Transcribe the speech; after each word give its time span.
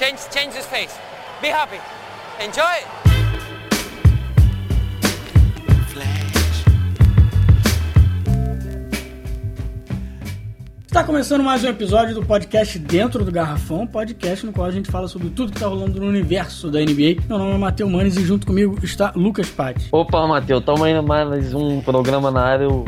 Change, 0.00 0.18
change 0.30 0.56
his 0.56 0.64
face. 0.64 0.98
Be 1.42 1.48
happy. 1.48 1.78
Enjoy. 2.42 2.64
Está 10.86 11.04
começando 11.04 11.44
mais 11.44 11.62
um 11.62 11.68
episódio 11.68 12.14
do 12.14 12.24
podcast 12.24 12.78
Dentro 12.78 13.26
do 13.26 13.30
Garrafão, 13.30 13.86
podcast 13.86 14.46
no 14.46 14.54
qual 14.54 14.66
a 14.68 14.70
gente 14.70 14.90
fala 14.90 15.06
sobre 15.06 15.28
tudo 15.28 15.52
que 15.52 15.58
está 15.58 15.68
rolando 15.68 16.00
no 16.00 16.06
universo 16.06 16.70
da 16.70 16.80
NBA. 16.80 17.22
Meu 17.28 17.36
nome 17.36 17.52
é 17.52 17.58
Matheus 17.58 17.90
Manes 17.90 18.16
e 18.16 18.24
junto 18.24 18.46
comigo 18.46 18.78
está 18.82 19.12
Lucas 19.14 19.50
Patti. 19.50 19.86
Opa, 19.92 20.26
Matheus, 20.26 20.64
tamo 20.64 20.86
indo 20.86 21.02
mais 21.02 21.52
um 21.52 21.82
programa 21.82 22.30
na 22.30 22.42
área. 22.42 22.64
Eu 22.64 22.86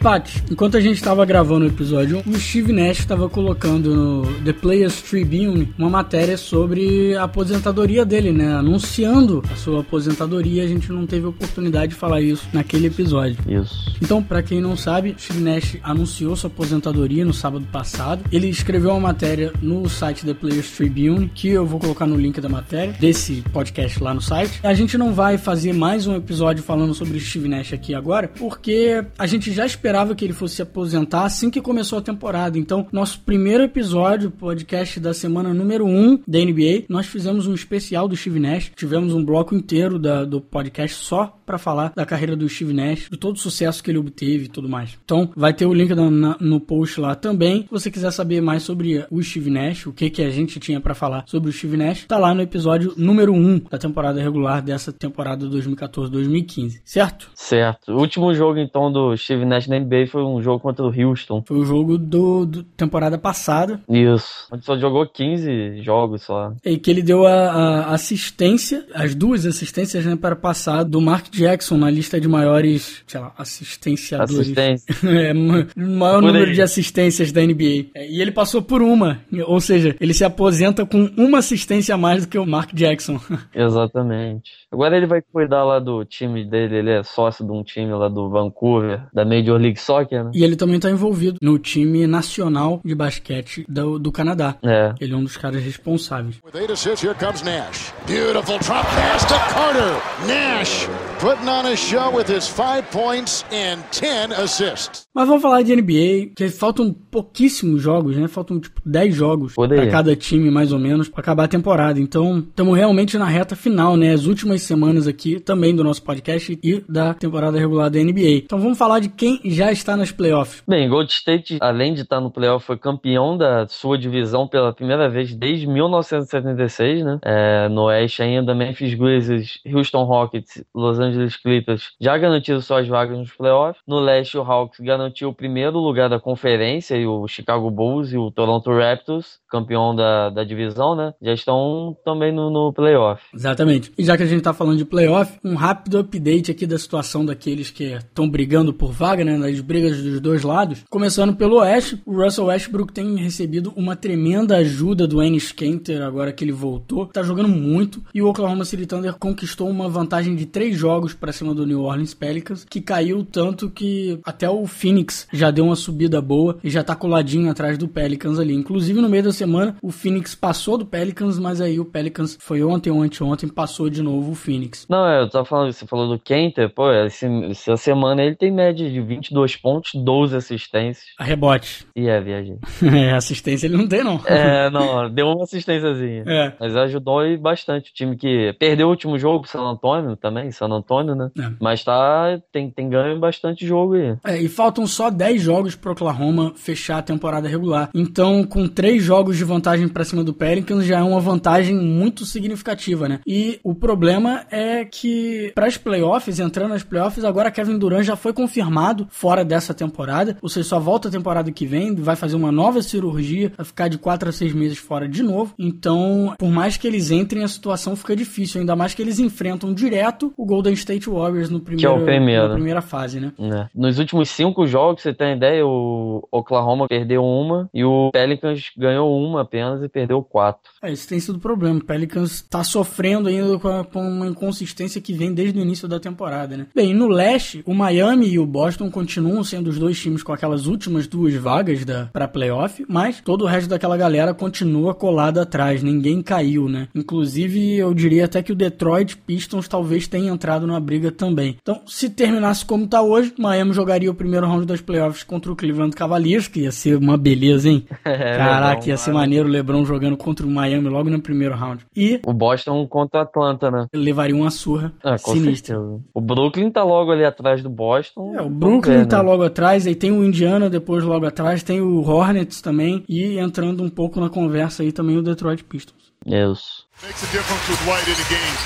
Pat, 0.00 0.42
enquanto 0.50 0.78
a 0.78 0.80
gente 0.80 0.96
estava 0.96 1.26
gravando 1.26 1.66
o 1.66 1.68
episódio, 1.68 2.22
o 2.26 2.38
Steve 2.38 2.72
Nash 2.72 3.00
estava 3.00 3.28
colocando 3.28 3.94
no 3.94 4.42
The 4.44 4.54
Players 4.54 5.02
Tribune 5.02 5.74
uma 5.76 5.90
matéria 5.90 6.38
sobre 6.38 7.14
a 7.14 7.24
aposentadoria 7.24 8.02
dele, 8.02 8.32
né? 8.32 8.54
Anunciando 8.54 9.44
a 9.52 9.56
sua 9.56 9.80
aposentadoria. 9.80 10.64
A 10.64 10.66
gente 10.66 10.90
não 10.90 11.06
teve 11.06 11.26
oportunidade 11.26 11.88
de 11.88 11.96
falar 11.96 12.22
isso 12.22 12.48
naquele 12.50 12.86
episódio. 12.86 13.36
Isso. 13.46 13.94
Então, 14.00 14.22
para 14.22 14.42
quem 14.42 14.58
não 14.58 14.74
sabe, 14.74 15.14
Steve 15.18 15.42
Nash 15.42 15.76
anunciou 15.82 16.34
sua 16.34 16.48
aposentadoria 16.48 17.22
no 17.22 17.34
sábado 17.34 17.66
passado. 17.70 18.24
Ele 18.32 18.48
escreveu 18.48 18.92
uma 18.92 19.00
matéria 19.00 19.52
no 19.60 19.86
site 19.86 20.24
The 20.24 20.32
Players 20.32 20.70
Tribune, 20.70 21.30
que 21.34 21.48
eu 21.48 21.66
vou 21.66 21.78
colocar 21.78 22.06
no 22.06 22.16
link 22.16 22.40
da 22.40 22.48
matéria 22.48 22.94
desse 22.98 23.44
podcast 23.52 24.02
lá 24.02 24.14
no 24.14 24.22
site. 24.22 24.60
A 24.62 24.72
gente 24.72 24.96
não 24.96 25.12
vai 25.12 25.36
fazer 25.36 25.74
mais 25.74 26.06
um 26.06 26.16
episódio 26.16 26.62
falando 26.62 26.94
sobre 26.94 27.20
Steve 27.20 27.48
Nash 27.48 27.74
aqui 27.74 27.94
agora, 27.94 28.28
porque 28.28 29.04
a 29.18 29.26
gente 29.26 29.52
já 29.52 29.66
esperava 29.66 29.89
esperava 29.90 30.14
que 30.14 30.24
ele 30.24 30.32
fosse 30.32 30.54
se 30.54 30.62
aposentar 30.62 31.24
assim 31.24 31.50
que 31.50 31.60
começou 31.60 31.98
a 31.98 32.02
temporada. 32.02 32.56
Então, 32.56 32.86
nosso 32.92 33.18
primeiro 33.22 33.64
episódio, 33.64 34.30
podcast 34.30 35.00
da 35.00 35.12
semana 35.12 35.52
número 35.52 35.84
1 35.84 36.22
da 36.28 36.38
NBA, 36.38 36.84
nós 36.88 37.06
fizemos 37.06 37.48
um 37.48 37.54
especial 37.54 38.06
do 38.06 38.16
Steve 38.16 38.38
Nash. 38.38 38.70
Tivemos 38.76 39.12
um 39.12 39.24
bloco 39.24 39.52
inteiro 39.52 39.98
da, 39.98 40.24
do 40.24 40.40
podcast 40.40 40.96
só 40.96 41.36
para 41.44 41.58
falar 41.58 41.92
da 41.96 42.06
carreira 42.06 42.36
do 42.36 42.48
Steve 42.48 42.72
Nash, 42.72 43.08
de 43.10 43.16
todo 43.16 43.34
o 43.34 43.38
sucesso 43.40 43.82
que 43.82 43.90
ele 43.90 43.98
obteve 43.98 44.44
e 44.44 44.48
tudo 44.48 44.68
mais. 44.68 44.96
Então, 45.04 45.32
vai 45.34 45.52
ter 45.52 45.66
o 45.66 45.74
link 45.74 45.92
na, 45.92 46.36
no 46.40 46.60
post 46.60 47.00
lá 47.00 47.16
também. 47.16 47.62
Se 47.62 47.70
você 47.70 47.90
quiser 47.90 48.12
saber 48.12 48.40
mais 48.40 48.62
sobre 48.62 49.04
o 49.10 49.20
Steve 49.20 49.50
Nash, 49.50 49.86
o 49.86 49.92
que, 49.92 50.08
que 50.08 50.22
a 50.22 50.30
gente 50.30 50.60
tinha 50.60 50.80
para 50.80 50.94
falar 50.94 51.24
sobre 51.26 51.50
o 51.50 51.52
Steve 51.52 51.76
Nash, 51.76 52.04
tá 52.06 52.16
lá 52.16 52.32
no 52.32 52.42
episódio 52.42 52.94
número 52.96 53.32
1 53.32 53.62
da 53.68 53.78
temporada 53.78 54.22
regular 54.22 54.62
dessa 54.62 54.92
temporada 54.92 55.44
2014-2015, 55.46 56.80
certo? 56.84 57.28
Certo. 57.34 57.92
Último 57.92 58.32
jogo, 58.32 58.60
então, 58.60 58.92
do 58.92 59.16
Steve 59.16 59.44
Nash 59.44 59.66
na 59.66 59.79
NBA 59.80 60.06
foi 60.08 60.22
um 60.22 60.40
jogo 60.42 60.60
contra 60.60 60.84
o 60.84 60.92
Houston. 60.92 61.42
Foi 61.46 61.58
o 61.58 61.64
jogo 61.64 61.98
do, 61.98 62.46
do 62.46 62.62
temporada 62.62 63.18
passada. 63.18 63.80
Isso. 63.88 64.46
Onde 64.52 64.64
só 64.64 64.76
jogou 64.78 65.06
15 65.06 65.82
jogos 65.82 66.22
só. 66.22 66.52
E 66.64 66.78
que 66.78 66.90
ele 66.90 67.02
deu 67.02 67.26
a, 67.26 67.32
a 67.32 67.94
assistência, 67.94 68.86
as 68.94 69.14
duas 69.14 69.46
assistências 69.46 70.04
né, 70.04 70.16
para 70.16 70.36
passar 70.36 70.84
do 70.84 71.00
Mark 71.00 71.30
Jackson 71.30 71.76
na 71.76 71.90
lista 71.90 72.20
de 72.20 72.28
maiores, 72.28 73.02
sei 73.06 73.20
lá, 73.20 73.32
assistenciadores. 73.36 74.40
Assistência. 74.40 74.94
é, 75.08 75.32
maior 75.32 76.22
número 76.22 76.52
de 76.52 76.62
assistências 76.62 77.32
da 77.32 77.40
NBA. 77.40 77.90
É, 77.94 78.10
e 78.10 78.20
ele 78.20 78.32
passou 78.32 78.62
por 78.62 78.82
uma, 78.82 79.20
ou 79.46 79.60
seja, 79.60 79.96
ele 80.00 80.14
se 80.14 80.24
aposenta 80.24 80.84
com 80.86 81.10
uma 81.16 81.38
assistência 81.38 81.94
a 81.94 81.98
mais 81.98 82.24
do 82.24 82.30
que 82.30 82.38
o 82.38 82.46
Mark 82.46 82.72
Jackson. 82.74 83.20
Exatamente. 83.54 84.50
Agora 84.72 84.96
ele 84.96 85.06
vai 85.06 85.20
cuidar 85.20 85.64
lá 85.64 85.78
do 85.78 86.04
time 86.04 86.44
dele, 86.44 86.76
ele 86.76 86.90
é 86.90 87.02
sócio 87.02 87.44
de 87.44 87.52
um 87.52 87.62
time 87.62 87.92
lá 87.92 88.08
do 88.08 88.28
Vancouver, 88.28 89.06
da 89.12 89.24
Major 89.24 89.58
League 89.58 89.69
Soccer, 89.78 90.24
né? 90.24 90.30
E 90.34 90.44
ele 90.44 90.56
também 90.56 90.76
está 90.76 90.90
envolvido 90.90 91.38
no 91.42 91.58
time 91.58 92.06
nacional 92.06 92.80
de 92.84 92.94
basquete 92.94 93.64
do, 93.68 93.98
do 93.98 94.10
Canadá. 94.10 94.56
É. 94.62 94.94
Ele 95.00 95.12
é 95.12 95.16
um 95.16 95.24
dos 95.24 95.36
caras 95.36 95.62
responsáveis. 95.62 96.36
With 96.44 96.60
eight 96.60 96.72
assists, 96.72 97.02
here 97.02 97.14
comes 97.14 97.42
Nash. 97.42 97.92
Beautiful 98.06 98.58
drop 98.58 98.86
pass 98.86 99.24
to 99.24 99.34
Carter. 99.52 100.00
Nash 100.26 100.88
putting 101.20 101.48
on 101.48 101.66
a 101.66 101.76
show 101.76 102.10
with 102.16 102.28
his 102.28 102.48
five 102.48 102.82
points 102.90 103.44
and 103.52 103.82
ten 103.92 104.32
assists. 104.32 105.06
Mas 105.14 105.28
vamos 105.28 105.42
falar 105.42 105.62
de 105.62 105.76
NBA, 105.76 106.32
que 106.34 106.48
faltam 106.48 106.94
pouquíssimos 107.10 107.82
jogos, 107.82 108.16
né? 108.16 108.26
Faltam 108.26 108.58
tipo 108.58 108.80
10 108.86 109.14
jogos 109.14 109.54
para 109.54 109.90
cada 109.90 110.16
time, 110.16 110.50
mais 110.50 110.72
ou 110.72 110.78
menos, 110.78 111.08
para 111.08 111.20
acabar 111.20 111.44
a 111.44 111.48
temporada. 111.48 112.00
Então, 112.00 112.38
estamos 112.38 112.76
realmente 112.76 113.18
na 113.18 113.26
reta 113.26 113.54
final, 113.54 113.96
né? 113.96 114.14
As 114.14 114.24
últimas 114.24 114.62
semanas 114.62 115.06
aqui 115.06 115.38
também 115.38 115.76
do 115.76 115.84
nosso 115.84 116.02
podcast 116.02 116.58
e 116.62 116.82
da 116.88 117.12
temporada 117.12 117.58
regular 117.58 117.90
da 117.90 117.98
NBA. 117.98 118.42
Então 118.44 118.58
vamos 118.58 118.78
falar 118.78 119.00
de 119.00 119.10
quem 119.10 119.40
já 119.44 119.59
está 119.68 119.96
nas 119.96 120.12
playoffs. 120.12 120.62
Bem, 120.66 120.88
Gold 120.88 121.12
State, 121.12 121.58
além 121.60 121.94
de 121.94 122.02
estar 122.02 122.20
no 122.20 122.30
playoff, 122.30 122.64
foi 122.64 122.78
campeão 122.78 123.36
da 123.36 123.66
sua 123.66 123.98
divisão 123.98 124.46
pela 124.46 124.72
primeira 124.72 125.08
vez 125.08 125.34
desde 125.34 125.66
1976, 125.66 127.04
né? 127.04 127.18
É, 127.22 127.68
no 127.68 127.82
Oeste 127.82 128.22
ainda, 128.22 128.54
Memphis 128.54 128.94
Grizzlies, 128.94 129.58
Houston 129.66 130.04
Rockets, 130.04 130.64
Los 130.74 130.98
Angeles 130.98 131.36
Clippers 131.36 131.90
já 132.00 132.16
garantiram 132.16 132.60
suas 132.60 132.86
vagas 132.86 133.18
nos 133.18 133.32
playoffs. 133.32 133.82
No 133.86 133.98
Leste, 133.98 134.38
o 134.38 134.42
Hawks 134.42 134.80
garantiu 134.80 135.28
o 135.28 135.34
primeiro 135.34 135.78
lugar 135.78 136.08
da 136.08 136.20
conferência 136.20 136.96
e 136.96 137.06
o 137.06 137.26
Chicago 137.26 137.70
Bulls 137.70 138.12
e 138.12 138.16
o 138.16 138.30
Toronto 138.30 138.70
Raptors, 138.70 139.38
campeão 139.50 139.94
da, 139.94 140.30
da 140.30 140.44
divisão, 140.44 140.94
né? 140.94 141.12
Já 141.20 141.32
estão 141.32 141.96
também 142.04 142.32
no, 142.32 142.50
no 142.50 142.72
playoff. 142.72 143.22
Exatamente. 143.34 143.92
E 143.98 144.04
já 144.04 144.16
que 144.16 144.22
a 144.22 144.26
gente 144.26 144.42
tá 144.42 144.52
falando 144.52 144.78
de 144.78 144.84
playoff, 144.84 145.38
um 145.44 145.54
rápido 145.54 145.98
update 145.98 146.50
aqui 146.50 146.66
da 146.66 146.78
situação 146.78 147.24
daqueles 147.24 147.70
que 147.70 147.84
estão 147.94 148.28
brigando 148.28 148.72
por 148.72 148.92
vaga, 148.92 149.24
né? 149.24 149.36
Nas 149.50 149.60
brigas 149.60 150.00
dos 150.00 150.20
dois 150.20 150.42
lados. 150.42 150.84
Começando 150.88 151.34
pelo 151.34 151.56
Oeste, 151.56 152.00
o 152.06 152.22
Russell 152.22 152.46
Westbrook 152.46 152.92
tem 152.92 153.16
recebido 153.16 153.72
uma 153.74 153.96
tremenda 153.96 154.56
ajuda 154.56 155.08
do 155.08 155.20
Ennis 155.20 155.50
Kanter 155.50 156.02
agora 156.02 156.32
que 156.32 156.44
ele 156.44 156.52
voltou. 156.52 157.06
Tá 157.06 157.22
jogando 157.22 157.48
muito 157.48 158.00
e 158.14 158.22
o 158.22 158.28
Oklahoma 158.28 158.64
City 158.64 158.86
Thunder 158.86 159.14
conquistou 159.18 159.68
uma 159.68 159.88
vantagem 159.88 160.36
de 160.36 160.46
três 160.46 160.76
jogos 160.76 161.14
para 161.14 161.32
cima 161.32 161.52
do 161.52 161.66
New 161.66 161.82
Orleans 161.82 162.14
Pelicans, 162.14 162.64
que 162.64 162.80
caiu 162.80 163.24
tanto 163.24 163.68
que 163.68 164.20
até 164.24 164.48
o 164.48 164.66
Phoenix 164.66 165.26
já 165.32 165.50
deu 165.50 165.64
uma 165.64 165.76
subida 165.76 166.20
boa 166.20 166.58
e 166.62 166.70
já 166.70 166.84
tá 166.84 166.94
coladinho 166.94 167.50
atrás 167.50 167.76
do 167.76 167.88
Pelicans 167.88 168.38
ali. 168.38 168.54
Inclusive 168.54 169.00
no 169.00 169.08
meio 169.08 169.24
da 169.24 169.32
semana 169.32 169.76
o 169.82 169.90
Phoenix 169.90 170.34
passou 170.34 170.78
do 170.78 170.86
Pelicans, 170.86 171.38
mas 171.38 171.60
aí 171.60 171.80
o 171.80 171.84
Pelicans 171.84 172.38
foi 172.40 172.62
ontem 172.62 172.90
ou 172.90 173.02
anteontem 173.02 173.48
passou 173.48 173.90
de 173.90 174.00
novo 174.02 174.32
o 174.32 174.34
Phoenix. 174.36 174.86
Não, 174.88 175.06
eu 175.08 175.28
tava 175.28 175.44
falando, 175.44 175.72
você 175.72 175.86
falou 175.86 176.08
do 176.08 176.18
Kenter, 176.18 176.72
pô, 176.72 176.90
essa 176.90 177.76
semana 177.76 178.22
ele 178.22 178.36
tem 178.36 178.52
média 178.52 178.88
de 178.88 179.00
22 179.00 179.39
pontos, 179.56 179.92
12 179.94 180.36
assistências. 180.36 181.06
A 181.18 181.24
rebote. 181.24 181.86
E 181.94 182.08
é, 182.08 182.20
viajei. 182.20 182.56
é, 182.92 183.12
assistência 183.12 183.66
ele 183.66 183.76
não 183.76 183.88
tem, 183.88 184.02
não. 184.02 184.20
É, 184.26 184.70
não, 184.70 185.10
deu 185.10 185.26
uma 185.28 185.44
assistênciazinha. 185.44 186.24
É. 186.26 186.52
Mas 186.58 186.76
ajudou 186.76 187.20
bastante. 187.38 187.90
O 187.90 187.94
time 187.94 188.16
que 188.16 188.52
perdeu 188.58 188.86
o 188.86 188.90
último 188.90 189.18
jogo 189.18 189.46
San 189.46 189.62
Antônio 189.62 190.16
também, 190.16 190.50
San 190.50 190.68
Antônio, 190.68 191.14
né? 191.14 191.30
É. 191.38 191.50
Mas 191.60 191.84
tá, 191.84 192.40
tem, 192.52 192.70
tem 192.70 192.88
ganho 192.88 193.18
bastante 193.18 193.66
jogo 193.66 193.94
aí. 193.94 194.16
É, 194.24 194.40
e 194.40 194.48
faltam 194.48 194.86
só 194.86 195.10
10 195.10 195.42
jogos 195.42 195.74
pro 195.74 195.92
Oklahoma 195.92 196.52
fechar 196.56 196.98
a 196.98 197.02
temporada 197.02 197.48
regular. 197.48 197.90
Então, 197.94 198.44
com 198.44 198.66
3 198.66 199.02
jogos 199.02 199.36
de 199.36 199.44
vantagem 199.44 199.88
para 199.88 200.04
cima 200.04 200.24
do 200.24 200.34
Pelicans, 200.34 200.84
já 200.84 200.98
é 200.98 201.02
uma 201.02 201.20
vantagem 201.20 201.76
muito 201.76 202.24
significativa, 202.24 203.08
né? 203.08 203.20
E 203.26 203.60
o 203.62 203.74
problema 203.74 204.44
é 204.50 204.84
que 204.84 205.52
para 205.54 205.66
as 205.66 205.76
playoffs, 205.76 206.40
entrando 206.40 206.70
nas 206.70 206.82
playoffs, 206.82 207.24
agora 207.24 207.50
Kevin 207.50 207.78
Durant 207.78 208.04
já 208.04 208.16
foi 208.16 208.32
confirmado 208.32 209.06
fora 209.10 209.29
dessa 209.44 209.72
temporada. 209.72 210.36
Ou 210.42 210.48
seja, 210.48 210.68
só 210.68 210.80
volta 210.80 211.08
a 211.08 211.10
temporada 211.10 211.50
que 211.50 211.66
vem, 211.66 211.94
vai 211.94 212.16
fazer 212.16 212.36
uma 212.36 212.52
nova 212.52 212.82
cirurgia, 212.82 213.52
vai 213.56 213.64
ficar 213.64 213.88
de 213.88 213.98
4 213.98 214.28
a 214.28 214.32
6 214.32 214.52
meses 214.52 214.78
fora 214.78 215.08
de 215.08 215.22
novo. 215.22 215.54
Então, 215.58 216.34
por 216.38 216.50
mais 216.50 216.76
que 216.76 216.86
eles 216.86 217.10
entrem, 217.10 217.44
a 217.44 217.48
situação 217.48 217.94
fica 217.96 218.16
difícil. 218.16 218.60
Ainda 218.60 218.74
mais 218.74 218.94
que 218.94 219.02
eles 219.02 219.18
enfrentam 219.18 219.72
direto 219.72 220.32
o 220.36 220.44
Golden 220.44 220.72
State 220.74 221.08
Warriors 221.08 221.48
no 221.48 221.60
primeiro, 221.60 221.80
que 221.80 221.86
é 221.86 222.02
o 222.02 222.04
primeiro. 222.04 222.48
na 222.48 222.54
primeira 222.54 222.82
fase, 222.82 223.20
né? 223.20 223.32
É. 223.38 223.66
Nos 223.74 223.98
últimos 223.98 224.30
cinco 224.30 224.66
jogos, 224.66 225.02
você 225.02 225.12
tem 225.12 225.36
ideia, 225.36 225.66
o 225.66 226.26
Oklahoma 226.30 226.88
perdeu 226.88 227.22
uma 227.22 227.68
e 227.72 227.84
o 227.84 228.10
Pelicans 228.12 228.70
ganhou 228.76 229.16
uma 229.16 229.42
apenas 229.42 229.82
e 229.82 229.88
perdeu 229.88 230.22
quatro. 230.22 230.70
É, 230.82 230.92
esse 230.92 231.06
tem 231.06 231.20
sido 231.20 231.36
o 231.36 231.40
problema. 231.40 231.78
O 231.78 231.84
Pelicans 231.84 232.42
tá 232.42 232.64
sofrendo 232.64 233.28
ainda 233.28 233.58
com, 233.58 233.68
a, 233.68 233.84
com 233.84 234.00
uma 234.00 234.26
inconsistência 234.26 235.00
que 235.00 235.12
vem 235.12 235.32
desde 235.32 235.58
o 235.58 235.62
início 235.62 235.86
da 235.86 236.00
temporada, 236.00 236.56
né? 236.56 236.66
Bem, 236.74 236.94
no 236.94 237.08
leste, 237.08 237.62
o 237.66 237.74
Miami 237.74 238.28
e 238.28 238.38
o 238.38 238.46
Boston 238.46 238.90
continuam 238.90 239.09
sendo 239.44 239.68
os 239.70 239.78
dois 239.78 239.98
times 239.98 240.22
com 240.22 240.32
aquelas 240.32 240.66
últimas 240.66 241.06
duas 241.06 241.34
vagas 241.34 241.84
da 241.84 242.06
para 242.12 242.28
playoff, 242.28 242.84
mas 242.88 243.20
todo 243.20 243.42
o 243.42 243.46
resto 243.46 243.68
daquela 243.68 243.96
galera 243.96 244.32
continua 244.34 244.94
colado 244.94 245.38
atrás, 245.38 245.82
ninguém 245.82 246.22
caiu, 246.22 246.68
né? 246.68 246.88
Inclusive, 246.94 247.76
eu 247.76 247.92
diria 247.92 248.24
até 248.26 248.42
que 248.42 248.52
o 248.52 248.54
Detroit 248.54 249.16
Pistons 249.16 249.66
talvez 249.68 250.06
tenha 250.06 250.30
entrado 250.32 250.66
na 250.66 250.78
briga 250.78 251.10
também. 251.10 251.56
Então, 251.60 251.80
se 251.86 252.08
terminasse 252.08 252.64
como 252.64 252.86
tá 252.86 253.02
hoje, 253.02 253.32
Miami 253.38 253.72
jogaria 253.72 254.10
o 254.10 254.14
primeiro 254.14 254.46
round 254.46 254.66
das 254.66 254.80
playoffs 254.80 255.22
contra 255.22 255.50
o 255.50 255.56
Cleveland 255.56 255.94
Cavaliers, 255.96 256.46
que 256.48 256.60
ia 256.60 256.72
ser 256.72 256.96
uma 256.96 257.16
beleza, 257.16 257.68
hein? 257.68 257.84
É, 258.04 258.36
Caraca, 258.36 258.74
Lebron, 258.76 258.88
ia 258.88 258.96
ser 258.96 259.12
maneiro 259.12 259.48
o 259.48 259.50
LeBron 259.50 259.84
jogando 259.84 260.16
contra 260.16 260.46
o 260.46 260.50
Miami 260.50 260.88
logo 260.88 261.08
no 261.10 261.20
primeiro 261.20 261.54
round. 261.54 261.84
E 261.96 262.20
O 262.26 262.32
Boston 262.32 262.86
contra 262.86 263.20
o 263.20 263.22
Atlanta, 263.22 263.70
né? 263.70 263.86
levaria 263.94 264.34
uma 264.34 264.50
surra 264.50 264.92
Ah, 265.02 265.16
sinistra. 265.18 265.76
certeza. 265.76 266.00
O 266.14 266.20
Brooklyn 266.20 266.70
tá 266.70 266.82
logo 266.82 267.12
ali 267.12 267.24
atrás 267.24 267.62
do 267.62 267.70
Boston. 267.70 268.34
É, 268.36 268.42
o 268.42 268.48
Brooklyn 268.50 268.99
né? 269.02 269.08
tá 269.08 269.20
logo 269.20 269.42
atrás, 269.42 269.86
aí 269.86 269.94
tem 269.94 270.10
o 270.10 270.24
Indiana 270.24 270.70
depois 270.70 271.04
logo 271.04 271.26
atrás, 271.26 271.62
tem 271.62 271.80
o 271.80 272.02
Hornets 272.02 272.60
também, 272.60 273.04
e 273.08 273.38
entrando 273.38 273.82
um 273.82 273.88
pouco 273.88 274.20
na 274.20 274.28
conversa 274.28 274.82
aí 274.82 274.92
também 274.92 275.16
o 275.16 275.22
Detroit 275.22 275.62
Pistons. 275.64 276.10
Isso. 276.26 276.86
Makes 277.02 277.24
a 277.24 277.26
difference 277.32 277.70
with 277.70 277.80
White 277.88 278.10
in 278.10 278.14
the 278.14 278.28
game. 278.28 278.56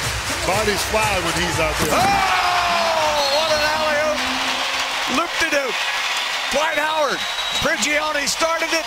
Bodies 0.47 0.83
fly 0.91 1.21
when 1.23 1.35
he's 1.39 1.61
out 1.61 1.75
there. 1.79 1.95
Oh, 1.95 1.99
what 3.39 3.51
an 3.55 3.63
alley-oop! 3.75 4.21
Loop-de-doop. 5.17 5.75
Dwight 6.53 6.79
Howard. 6.79 7.19
Prigioni 7.63 8.27
started 8.27 8.73
it. 8.73 8.85